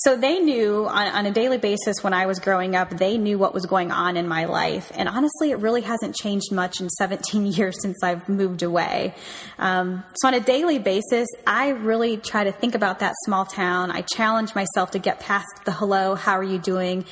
So 0.00 0.14
they 0.14 0.38
knew 0.38 0.86
on, 0.86 1.06
on, 1.08 1.26
a 1.26 1.30
daily 1.30 1.56
basis 1.56 1.96
when 2.02 2.12
I 2.12 2.26
was 2.26 2.38
growing 2.38 2.76
up, 2.76 2.90
they 2.90 3.16
knew 3.16 3.38
what 3.38 3.54
was 3.54 3.64
going 3.64 3.90
on 3.90 4.18
in 4.18 4.28
my 4.28 4.44
life. 4.44 4.92
And 4.94 5.08
honestly, 5.08 5.52
it 5.52 5.58
really 5.60 5.80
hasn't 5.80 6.14
changed 6.14 6.52
much 6.52 6.80
in 6.80 6.90
17 6.98 7.46
years 7.46 7.80
since 7.80 8.02
I've 8.02 8.28
moved 8.28 8.62
away. 8.62 9.14
Um, 9.58 10.04
so 10.16 10.28
on 10.28 10.34
a 10.34 10.40
daily 10.40 10.78
basis, 10.78 11.26
I 11.46 11.70
really 11.70 12.18
try 12.18 12.44
to 12.44 12.52
think 12.52 12.74
about 12.74 12.98
that 12.98 13.14
small 13.24 13.46
town. 13.46 13.90
I 13.90 14.02
challenge 14.02 14.54
myself 14.54 14.90
to 14.90 14.98
get 14.98 15.20
past 15.20 15.46
the 15.64 15.72
hello, 15.72 16.14
how 16.14 16.38
are 16.38 16.44
you 16.44 16.58
doing? 16.58 17.06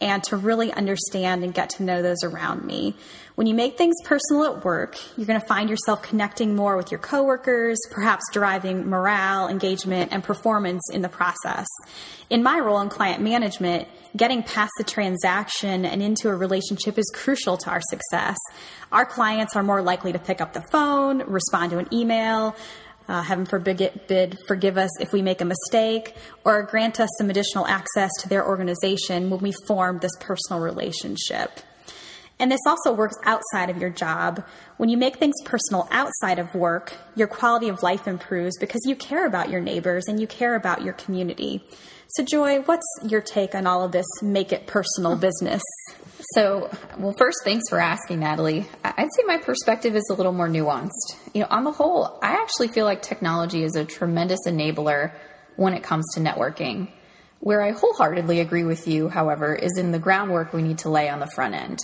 And 0.00 0.22
to 0.24 0.36
really 0.36 0.72
understand 0.72 1.42
and 1.42 1.54
get 1.54 1.70
to 1.70 1.82
know 1.82 2.02
those 2.02 2.22
around 2.22 2.64
me. 2.64 2.94
When 3.34 3.46
you 3.46 3.54
make 3.54 3.76
things 3.76 3.94
personal 4.04 4.44
at 4.44 4.64
work, 4.64 4.96
you're 5.16 5.26
going 5.26 5.40
to 5.40 5.46
find 5.46 5.68
yourself 5.68 6.02
connecting 6.02 6.56
more 6.56 6.76
with 6.76 6.90
your 6.90 7.00
coworkers, 7.00 7.78
perhaps 7.90 8.24
driving 8.32 8.88
morale, 8.88 9.48
engagement, 9.48 10.12
and 10.12 10.24
performance 10.24 10.82
in 10.92 11.02
the 11.02 11.08
process. 11.08 11.66
In 12.30 12.42
my 12.42 12.58
role 12.58 12.80
in 12.80 12.88
client 12.88 13.22
management, 13.22 13.88
getting 14.16 14.42
past 14.42 14.72
the 14.78 14.84
transaction 14.84 15.84
and 15.84 16.02
into 16.02 16.28
a 16.28 16.34
relationship 16.34 16.98
is 16.98 17.10
crucial 17.14 17.56
to 17.58 17.70
our 17.70 17.82
success. 17.90 18.36
Our 18.90 19.04
clients 19.04 19.54
are 19.54 19.62
more 19.62 19.82
likely 19.82 20.12
to 20.12 20.18
pick 20.18 20.40
up 20.40 20.52
the 20.52 20.64
phone, 20.72 21.22
respond 21.26 21.72
to 21.72 21.78
an 21.78 21.92
email, 21.92 22.56
uh, 23.08 23.22
heaven 23.22 23.46
forbid, 23.46 24.38
forgive 24.46 24.76
us 24.78 24.90
if 25.00 25.12
we 25.12 25.22
make 25.22 25.40
a 25.40 25.44
mistake, 25.44 26.14
or 26.44 26.62
grant 26.64 27.00
us 27.00 27.08
some 27.18 27.30
additional 27.30 27.66
access 27.66 28.10
to 28.20 28.28
their 28.28 28.46
organization 28.46 29.30
when 29.30 29.40
we 29.40 29.52
form 29.66 29.98
this 29.98 30.12
personal 30.20 30.60
relationship. 30.60 31.60
And 32.38 32.52
this 32.52 32.60
also 32.66 32.92
works 32.92 33.16
outside 33.24 33.70
of 33.70 33.78
your 33.78 33.88
job. 33.88 34.44
When 34.76 34.90
you 34.90 34.98
make 34.98 35.16
things 35.16 35.34
personal 35.44 35.88
outside 35.90 36.38
of 36.38 36.54
work, 36.54 36.92
your 37.14 37.28
quality 37.28 37.68
of 37.68 37.82
life 37.82 38.06
improves 38.06 38.58
because 38.58 38.82
you 38.84 38.94
care 38.94 39.26
about 39.26 39.48
your 39.48 39.60
neighbors 39.60 40.06
and 40.06 40.20
you 40.20 40.26
care 40.26 40.54
about 40.54 40.82
your 40.82 40.92
community. 40.94 41.64
So, 42.16 42.24
Joy, 42.24 42.62
what's 42.62 42.86
your 43.02 43.20
take 43.20 43.54
on 43.54 43.66
all 43.66 43.84
of 43.84 43.92
this 43.92 44.06
make 44.22 44.50
it 44.50 44.66
personal 44.66 45.12
mm-hmm. 45.12 45.20
business? 45.20 45.62
So, 46.32 46.70
well, 46.96 47.14
first, 47.18 47.36
thanks 47.44 47.68
for 47.68 47.78
asking, 47.78 48.20
Natalie. 48.20 48.66
I'd 48.82 49.08
say 49.14 49.24
my 49.26 49.36
perspective 49.36 49.94
is 49.94 50.08
a 50.10 50.14
little 50.14 50.32
more 50.32 50.48
nuanced. 50.48 51.14
You 51.34 51.42
know, 51.42 51.48
on 51.50 51.64
the 51.64 51.72
whole, 51.72 52.18
I 52.22 52.40
actually 52.40 52.68
feel 52.68 52.86
like 52.86 53.02
technology 53.02 53.64
is 53.64 53.76
a 53.76 53.84
tremendous 53.84 54.40
enabler 54.46 55.12
when 55.56 55.74
it 55.74 55.82
comes 55.82 56.06
to 56.14 56.20
networking. 56.20 56.88
Where 57.40 57.60
I 57.60 57.72
wholeheartedly 57.72 58.40
agree 58.40 58.64
with 58.64 58.88
you, 58.88 59.10
however, 59.10 59.54
is 59.54 59.76
in 59.76 59.92
the 59.92 59.98
groundwork 59.98 60.54
we 60.54 60.62
need 60.62 60.78
to 60.78 60.88
lay 60.88 61.10
on 61.10 61.20
the 61.20 61.30
front 61.34 61.54
end. 61.54 61.80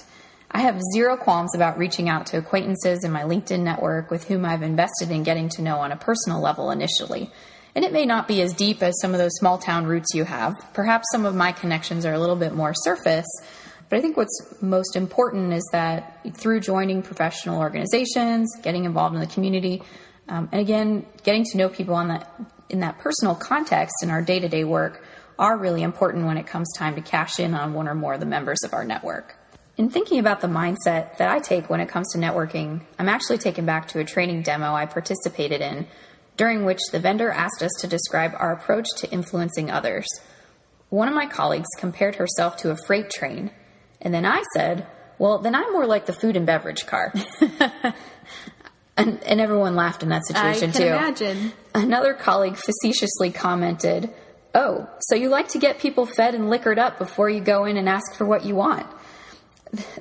I 0.50 0.60
have 0.60 0.80
zero 0.94 1.18
qualms 1.18 1.54
about 1.54 1.76
reaching 1.76 2.08
out 2.08 2.24
to 2.28 2.38
acquaintances 2.38 3.04
in 3.04 3.12
my 3.12 3.24
LinkedIn 3.24 3.60
network 3.60 4.10
with 4.10 4.28
whom 4.28 4.46
I've 4.46 4.62
invested 4.62 5.10
in 5.10 5.24
getting 5.24 5.50
to 5.50 5.62
know 5.62 5.76
on 5.76 5.92
a 5.92 5.96
personal 5.96 6.40
level 6.40 6.70
initially. 6.70 7.30
And 7.74 7.84
it 7.84 7.92
may 7.92 8.04
not 8.04 8.28
be 8.28 8.42
as 8.42 8.52
deep 8.52 8.82
as 8.82 8.94
some 9.00 9.12
of 9.12 9.18
those 9.18 9.34
small 9.36 9.58
town 9.58 9.86
roots 9.86 10.14
you 10.14 10.24
have. 10.24 10.54
Perhaps 10.74 11.06
some 11.12 11.24
of 11.24 11.34
my 11.34 11.52
connections 11.52 12.04
are 12.04 12.12
a 12.12 12.18
little 12.18 12.36
bit 12.36 12.54
more 12.54 12.74
surface, 12.74 13.26
but 13.92 13.98
I 13.98 14.00
think 14.00 14.16
what's 14.16 14.54
most 14.62 14.96
important 14.96 15.52
is 15.52 15.68
that 15.72 16.20
through 16.34 16.60
joining 16.60 17.02
professional 17.02 17.60
organizations, 17.60 18.48
getting 18.62 18.86
involved 18.86 19.14
in 19.14 19.20
the 19.20 19.26
community, 19.26 19.82
um, 20.28 20.48
and 20.50 20.62
again, 20.62 21.04
getting 21.24 21.44
to 21.44 21.58
know 21.58 21.68
people 21.68 21.94
on 21.94 22.08
that 22.08 22.26
in 22.70 22.80
that 22.80 22.98
personal 22.98 23.34
context 23.34 23.96
in 24.02 24.08
our 24.08 24.22
day 24.22 24.40
to 24.40 24.48
day 24.48 24.64
work 24.64 25.04
are 25.38 25.58
really 25.58 25.82
important 25.82 26.24
when 26.24 26.38
it 26.38 26.46
comes 26.46 26.72
time 26.74 26.94
to 26.94 27.02
cash 27.02 27.38
in 27.38 27.52
on 27.52 27.74
one 27.74 27.86
or 27.86 27.94
more 27.94 28.14
of 28.14 28.20
the 28.20 28.24
members 28.24 28.58
of 28.64 28.72
our 28.72 28.82
network. 28.82 29.36
In 29.76 29.90
thinking 29.90 30.18
about 30.18 30.40
the 30.40 30.48
mindset 30.48 31.18
that 31.18 31.28
I 31.28 31.38
take 31.38 31.68
when 31.68 31.80
it 31.80 31.88
comes 31.88 32.10
to 32.12 32.18
networking, 32.18 32.80
I'm 32.98 33.10
actually 33.10 33.38
taken 33.38 33.66
back 33.66 33.88
to 33.88 33.98
a 33.98 34.04
training 34.04 34.40
demo 34.40 34.72
I 34.72 34.86
participated 34.86 35.60
in, 35.60 35.86
during 36.36 36.64
which 36.64 36.80
the 36.90 37.00
vendor 37.00 37.30
asked 37.30 37.62
us 37.62 37.72
to 37.80 37.86
describe 37.86 38.32
our 38.38 38.52
approach 38.52 38.88
to 38.98 39.10
influencing 39.10 39.70
others. 39.70 40.06
One 40.88 41.08
of 41.08 41.14
my 41.14 41.26
colleagues 41.26 41.68
compared 41.78 42.16
herself 42.16 42.56
to 42.58 42.70
a 42.70 42.76
freight 42.86 43.10
train 43.10 43.50
and 44.02 44.12
then 44.12 44.26
I 44.26 44.42
said, 44.54 44.86
well, 45.18 45.38
then 45.38 45.54
I'm 45.54 45.72
more 45.72 45.86
like 45.86 46.06
the 46.06 46.12
food 46.12 46.36
and 46.36 46.44
beverage 46.44 46.84
car. 46.86 47.14
and, 48.96 49.22
and, 49.22 49.40
everyone 49.40 49.76
laughed 49.76 50.02
in 50.02 50.08
that 50.10 50.26
situation 50.26 50.70
I 50.70 50.72
too. 50.72 50.86
Imagine. 50.86 51.52
Another 51.74 52.12
colleague 52.12 52.56
facetiously 52.56 53.30
commented, 53.30 54.10
Oh, 54.54 54.90
so 55.00 55.14
you 55.14 55.28
like 55.28 55.48
to 55.48 55.58
get 55.58 55.78
people 55.78 56.04
fed 56.04 56.34
and 56.34 56.50
liquored 56.50 56.78
up 56.78 56.98
before 56.98 57.30
you 57.30 57.40
go 57.40 57.64
in 57.64 57.76
and 57.76 57.88
ask 57.88 58.14
for 58.16 58.26
what 58.26 58.44
you 58.44 58.54
want. 58.54 58.86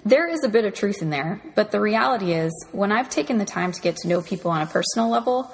There 0.04 0.28
is 0.28 0.44
a 0.44 0.50
bit 0.50 0.66
of 0.66 0.74
truth 0.74 1.02
in 1.02 1.12
there, 1.12 1.42
but 1.56 1.72
the 1.72 1.80
reality 1.80 2.34
is, 2.34 2.52
when 2.74 2.92
I've 2.92 3.10
taken 3.10 3.38
the 3.38 3.46
time 3.46 3.72
to 3.72 3.80
get 3.80 3.96
to 3.98 4.10
know 4.10 4.22
people 4.22 4.52
on 4.52 4.62
a 4.62 4.66
personal 4.66 5.10
level, 5.10 5.50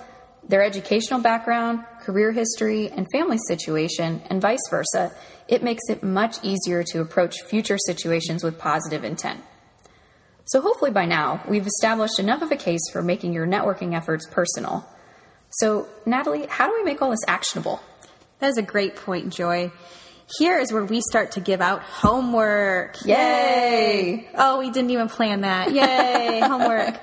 their 0.48 0.64
educational 0.64 1.20
background, 1.20 1.84
career 2.02 2.32
history, 2.32 2.90
and 2.90 3.06
family 3.12 3.38
situation, 3.48 4.22
and 4.30 4.42
vice 4.42 4.62
versa, 4.70 5.12
it 5.48 5.64
makes 5.64 5.84
it 5.90 6.04
much 6.04 6.38
easier 6.44 6.84
to 6.84 7.02
approach 7.02 7.42
future 7.42 7.78
situations 7.78 8.44
with 8.44 8.58
positive 8.58 9.04
intent. 9.04 9.42
So, 10.46 10.62
hopefully, 10.62 10.92
by 10.92 11.06
now, 11.06 11.44
we've 11.48 11.68
established 11.68 12.20
enough 12.20 12.42
of 12.42 12.52
a 12.52 12.56
case 12.56 12.82
for 12.92 13.02
making 13.02 13.34
your 13.34 13.46
networking 13.46 13.94
efforts 13.94 14.26
personal. 14.30 14.88
So, 15.50 15.88
Natalie, 16.06 16.46
how 16.48 16.68
do 16.68 16.74
we 16.74 16.84
make 16.84 17.02
all 17.02 17.12
this 17.12 17.26
actionable? 17.28 17.82
That 18.40 18.50
is 18.50 18.58
a 18.58 18.62
great 18.62 18.96
point, 18.96 19.34
Joy. 19.34 19.72
Here 20.38 20.60
is 20.60 20.74
where 20.74 20.84
we 20.84 21.02
start 21.02 21.34
to 21.34 21.40
give 21.40 21.62
out 21.62 21.82
homework. 21.84 22.98
Yay! 23.06 24.28
Oh, 24.38 24.60
we 24.60 24.70
didn't 24.70 24.92
even 24.92 25.08
plan 25.08 25.42
that. 25.42 25.72
Yay, 25.72 26.40
homework. 26.44 26.96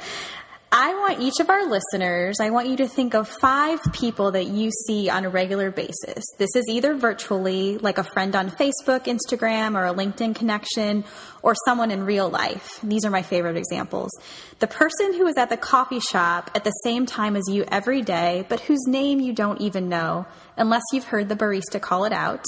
I 0.76 0.92
want 0.94 1.20
each 1.20 1.38
of 1.38 1.50
our 1.50 1.66
listeners, 1.68 2.40
I 2.40 2.50
want 2.50 2.66
you 2.66 2.78
to 2.78 2.88
think 2.88 3.14
of 3.14 3.28
five 3.28 3.78
people 3.92 4.32
that 4.32 4.48
you 4.48 4.72
see 4.72 5.08
on 5.08 5.24
a 5.24 5.28
regular 5.28 5.70
basis. 5.70 6.24
This 6.36 6.56
is 6.56 6.64
either 6.68 6.96
virtually, 6.96 7.78
like 7.78 7.98
a 7.98 8.02
friend 8.02 8.34
on 8.34 8.50
Facebook, 8.50 9.04
Instagram, 9.04 9.78
or 9.78 9.86
a 9.86 9.94
LinkedIn 9.94 10.34
connection, 10.34 11.04
or 11.42 11.54
someone 11.64 11.92
in 11.92 12.04
real 12.04 12.28
life. 12.28 12.80
These 12.82 13.04
are 13.04 13.10
my 13.10 13.22
favorite 13.22 13.56
examples. 13.56 14.10
The 14.58 14.66
person 14.66 15.14
who 15.14 15.28
is 15.28 15.36
at 15.36 15.48
the 15.48 15.56
coffee 15.56 16.00
shop 16.00 16.50
at 16.56 16.64
the 16.64 16.72
same 16.82 17.06
time 17.06 17.36
as 17.36 17.44
you 17.48 17.64
every 17.68 18.02
day, 18.02 18.44
but 18.48 18.58
whose 18.58 18.84
name 18.88 19.20
you 19.20 19.32
don't 19.32 19.60
even 19.60 19.88
know, 19.88 20.26
unless 20.56 20.82
you've 20.92 21.04
heard 21.04 21.28
the 21.28 21.36
barista 21.36 21.80
call 21.80 22.04
it 22.04 22.12
out. 22.12 22.42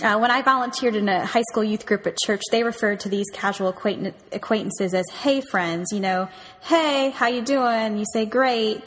Uh, 0.00 0.16
when 0.16 0.30
I 0.30 0.42
volunteered 0.42 0.94
in 0.94 1.08
a 1.08 1.26
high 1.26 1.42
school 1.50 1.64
youth 1.64 1.84
group 1.84 2.06
at 2.06 2.16
church, 2.24 2.40
they 2.52 2.62
referred 2.62 3.00
to 3.00 3.08
these 3.08 3.26
casual 3.32 3.68
acquaintances 3.68 4.94
as 4.94 5.04
"Hey 5.10 5.40
friends." 5.40 5.90
You 5.90 5.98
know, 5.98 6.28
"Hey, 6.60 7.10
how 7.10 7.26
you 7.26 7.42
doing?" 7.42 7.98
You 7.98 8.04
say, 8.12 8.24
"Great." 8.24 8.84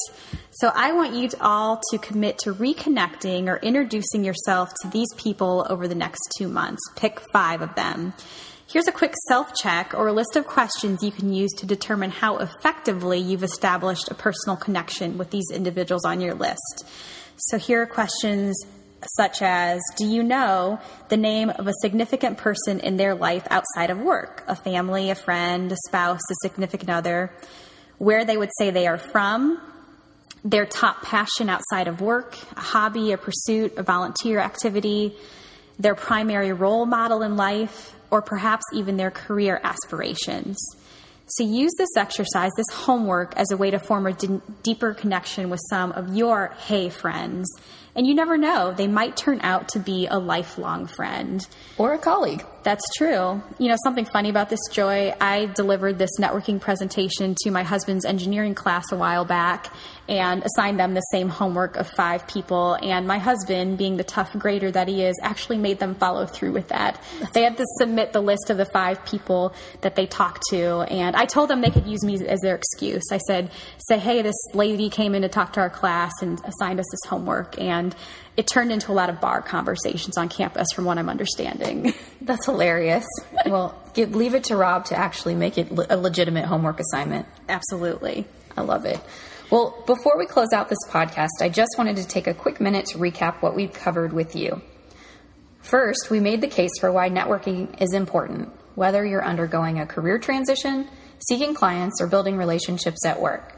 So 0.51 0.71
I 0.73 0.93
want 0.93 1.13
you 1.13 1.27
to 1.27 1.43
all 1.43 1.81
to 1.91 1.97
commit 1.97 2.37
to 2.39 2.53
reconnecting 2.53 3.47
or 3.47 3.57
introducing 3.57 4.23
yourself 4.23 4.69
to 4.83 4.87
these 4.87 5.13
people 5.17 5.65
over 5.69 5.85
the 5.85 5.95
next 5.95 6.21
two 6.37 6.47
months. 6.47 6.81
Pick 6.95 7.19
five 7.33 7.61
of 7.61 7.75
them. 7.75 8.13
Here's 8.71 8.87
a 8.87 8.93
quick 8.93 9.13
self 9.27 9.53
check 9.53 9.93
or 9.93 10.07
a 10.07 10.13
list 10.13 10.37
of 10.37 10.47
questions 10.47 11.03
you 11.03 11.11
can 11.11 11.33
use 11.33 11.51
to 11.57 11.65
determine 11.65 12.11
how 12.11 12.37
effectively 12.37 13.19
you've 13.19 13.43
established 13.43 14.09
a 14.09 14.13
personal 14.13 14.55
connection 14.55 15.17
with 15.17 15.29
these 15.29 15.51
individuals 15.51 16.05
on 16.05 16.21
your 16.21 16.35
list. 16.35 16.85
So 17.35 17.57
here 17.57 17.81
are 17.81 17.85
questions 17.85 18.55
such 19.17 19.41
as 19.41 19.81
Do 19.97 20.05
you 20.05 20.23
know 20.23 20.79
the 21.09 21.17
name 21.17 21.49
of 21.49 21.67
a 21.67 21.73
significant 21.81 22.37
person 22.37 22.79
in 22.79 22.97
their 22.97 23.15
life 23.15 23.47
outside 23.49 23.89
of 23.89 23.99
work? 23.99 24.43
A 24.47 24.55
family, 24.55 25.09
a 25.09 25.15
friend, 25.15 25.71
a 25.71 25.77
spouse, 25.87 26.21
a 26.29 26.35
significant 26.41 26.89
other, 26.89 27.31
where 27.97 28.25
they 28.25 28.37
would 28.37 28.51
say 28.57 28.71
they 28.71 28.87
are 28.87 28.97
from, 28.97 29.61
their 30.43 30.65
top 30.65 31.03
passion 31.03 31.49
outside 31.49 31.87
of 31.87 32.01
work, 32.01 32.35
a 32.55 32.61
hobby, 32.61 33.11
a 33.11 33.17
pursuit, 33.17 33.77
a 33.77 33.83
volunteer 33.83 34.39
activity, 34.39 35.15
their 35.79 35.95
primary 35.95 36.53
role 36.53 36.85
model 36.85 37.21
in 37.21 37.35
life, 37.35 37.95
or 38.09 38.21
perhaps 38.21 38.63
even 38.73 38.97
their 38.97 39.11
career 39.11 39.59
aspirations. 39.63 40.57
So 41.27 41.43
use 41.45 41.71
this 41.77 41.95
exercise, 41.95 42.51
this 42.57 42.75
homework, 42.75 43.35
as 43.37 43.51
a 43.51 43.57
way 43.57 43.71
to 43.71 43.79
form 43.79 44.05
a 44.05 44.13
d- 44.13 44.41
deeper 44.63 44.93
connection 44.93 45.49
with 45.49 45.61
some 45.69 45.93
of 45.93 46.13
your 46.15 46.53
hey 46.67 46.89
friends 46.89 47.47
and 47.95 48.07
you 48.07 48.13
never 48.13 48.37
know, 48.37 48.73
they 48.73 48.87
might 48.87 49.17
turn 49.17 49.39
out 49.41 49.69
to 49.69 49.79
be 49.79 50.07
a 50.07 50.17
lifelong 50.17 50.87
friend. 50.87 51.45
Or 51.77 51.93
a 51.93 51.97
colleague. 51.97 52.45
That's 52.63 52.83
true. 52.95 53.41
You 53.57 53.69
know, 53.69 53.75
something 53.83 54.05
funny 54.05 54.29
about 54.29 54.49
this, 54.49 54.59
Joy, 54.71 55.15
I 55.19 55.47
delivered 55.47 55.97
this 55.97 56.11
networking 56.19 56.61
presentation 56.61 57.35
to 57.41 57.51
my 57.51 57.63
husband's 57.63 58.05
engineering 58.05 58.53
class 58.53 58.91
a 58.91 58.95
while 58.95 59.25
back 59.25 59.73
and 60.07 60.43
assigned 60.43 60.79
them 60.79 60.93
the 60.93 61.01
same 61.11 61.29
homework 61.29 61.75
of 61.75 61.87
five 61.87 62.27
people. 62.27 62.75
And 62.75 63.07
my 63.07 63.17
husband, 63.17 63.77
being 63.77 63.97
the 63.97 64.03
tough 64.03 64.33
grader 64.37 64.69
that 64.69 64.87
he 64.87 65.03
is, 65.03 65.19
actually 65.23 65.57
made 65.57 65.79
them 65.79 65.95
follow 65.95 66.25
through 66.25 66.51
with 66.51 66.67
that. 66.67 67.01
They 67.33 67.43
had 67.43 67.57
to 67.57 67.65
submit 67.79 68.13
the 68.13 68.21
list 68.21 68.49
of 68.49 68.57
the 68.57 68.65
five 68.65 69.03
people 69.05 69.55
that 69.81 69.95
they 69.95 70.05
talked 70.05 70.43
to. 70.49 70.81
And 70.81 71.15
I 71.15 71.25
told 71.25 71.49
them 71.49 71.61
they 71.61 71.71
could 71.71 71.87
use 71.87 72.03
me 72.03 72.23
as 72.27 72.41
their 72.41 72.55
excuse. 72.55 73.03
I 73.11 73.17
said, 73.19 73.51
say, 73.87 73.97
hey, 73.97 74.21
this 74.21 74.35
lady 74.53 74.89
came 74.89 75.15
in 75.15 75.23
to 75.23 75.29
talk 75.29 75.53
to 75.53 75.61
our 75.61 75.69
class 75.69 76.11
and 76.21 76.39
assigned 76.45 76.79
us 76.79 76.85
this 76.91 77.09
homework. 77.09 77.59
And 77.59 77.95
it 78.41 78.47
turned 78.47 78.71
into 78.71 78.91
a 78.91 78.93
lot 78.93 79.11
of 79.11 79.21
bar 79.21 79.43
conversations 79.43 80.17
on 80.17 80.27
campus, 80.27 80.67
from 80.73 80.85
what 80.85 80.97
I'm 80.97 81.09
understanding. 81.09 81.93
That's 82.21 82.43
hilarious. 82.47 83.05
well, 83.45 83.79
give, 83.93 84.15
leave 84.15 84.33
it 84.33 84.45
to 84.45 84.55
Rob 84.55 84.85
to 84.85 84.97
actually 84.97 85.35
make 85.35 85.59
it 85.59 85.67
a 85.91 85.95
legitimate 85.95 86.45
homework 86.45 86.79
assignment. 86.79 87.27
Absolutely. 87.47 88.25
I 88.57 88.61
love 88.61 88.85
it. 88.85 88.99
Well, 89.51 89.83
before 89.85 90.17
we 90.17 90.25
close 90.25 90.53
out 90.55 90.69
this 90.69 90.79
podcast, 90.89 91.29
I 91.39 91.49
just 91.49 91.69
wanted 91.77 91.97
to 91.97 92.07
take 92.07 92.25
a 92.25 92.33
quick 92.33 92.59
minute 92.59 92.87
to 92.87 92.97
recap 92.97 93.43
what 93.43 93.55
we've 93.55 93.71
covered 93.71 94.11
with 94.11 94.35
you. 94.35 94.63
First, 95.59 96.09
we 96.09 96.19
made 96.19 96.41
the 96.41 96.47
case 96.47 96.71
for 96.79 96.91
why 96.91 97.11
networking 97.11 97.79
is 97.79 97.93
important, 97.93 98.49
whether 98.73 99.05
you're 99.05 99.23
undergoing 99.23 99.79
a 99.79 99.85
career 99.85 100.17
transition, 100.17 100.87
seeking 101.29 101.53
clients, 101.53 102.01
or 102.01 102.07
building 102.07 102.37
relationships 102.37 103.05
at 103.05 103.21
work. 103.21 103.53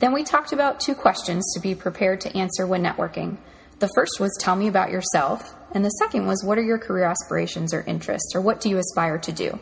Then 0.00 0.12
we 0.12 0.24
talked 0.24 0.52
about 0.52 0.78
two 0.78 0.94
questions 0.94 1.42
to 1.54 1.60
be 1.60 1.74
prepared 1.74 2.20
to 2.22 2.36
answer 2.36 2.66
when 2.66 2.82
networking 2.82 3.38
the 3.80 3.90
first 3.94 4.20
was 4.20 4.30
tell 4.38 4.56
me 4.56 4.68
about 4.68 4.90
yourself, 4.90 5.54
and 5.72 5.84
the 5.84 5.90
second 5.90 6.26
was 6.26 6.44
what 6.44 6.58
are 6.58 6.62
your 6.62 6.78
career 6.78 7.04
aspirations 7.04 7.74
or 7.74 7.82
interests, 7.82 8.34
or 8.34 8.40
what 8.40 8.60
do 8.60 8.68
you 8.68 8.78
aspire 8.78 9.18
to 9.18 9.32
do? 9.32 9.58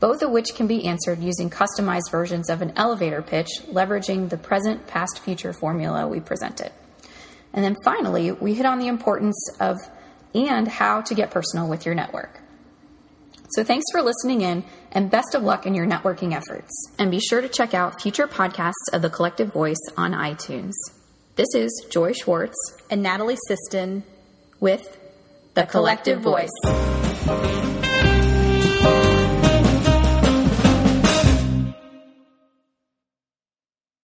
Both 0.00 0.22
of 0.22 0.30
which 0.30 0.54
can 0.54 0.68
be 0.68 0.86
answered 0.86 1.18
using 1.18 1.50
customized 1.50 2.10
versions 2.10 2.48
of 2.48 2.62
an 2.62 2.72
elevator 2.76 3.20
pitch, 3.20 3.48
leveraging 3.66 4.30
the 4.30 4.36
present, 4.36 4.86
past, 4.86 5.18
future 5.18 5.52
formula 5.52 6.06
we 6.06 6.20
presented. 6.20 6.70
And 7.52 7.64
then 7.64 7.76
finally, 7.82 8.30
we 8.30 8.54
hit 8.54 8.64
on 8.64 8.78
the 8.78 8.86
importance 8.86 9.36
of 9.58 9.76
and 10.34 10.68
how 10.68 11.00
to 11.00 11.14
get 11.14 11.32
personal 11.32 11.68
with 11.68 11.84
your 11.84 11.94
network. 11.94 12.40
So 13.50 13.64
thanks 13.64 13.86
for 13.90 14.02
listening 14.02 14.42
in 14.42 14.62
and 14.92 15.10
best 15.10 15.34
of 15.34 15.42
luck 15.42 15.66
in 15.66 15.74
your 15.74 15.86
networking 15.86 16.32
efforts. 16.32 16.70
And 16.98 17.10
be 17.10 17.18
sure 17.18 17.40
to 17.40 17.48
check 17.48 17.74
out 17.74 18.00
future 18.00 18.28
podcasts 18.28 18.92
of 18.92 19.02
The 19.02 19.10
Collective 19.10 19.52
Voice 19.52 19.80
on 19.96 20.12
iTunes. 20.12 20.74
This 21.38 21.54
is 21.54 21.86
Joy 21.88 22.14
Schwartz 22.14 22.56
and 22.90 23.00
Natalie 23.00 23.38
Siston 23.48 24.02
with 24.58 24.98
The, 25.54 25.60
the 25.60 25.66
Collective, 25.68 26.20
Collective 26.20 26.50
Voice. 26.50 26.50
Voice. 26.64 27.87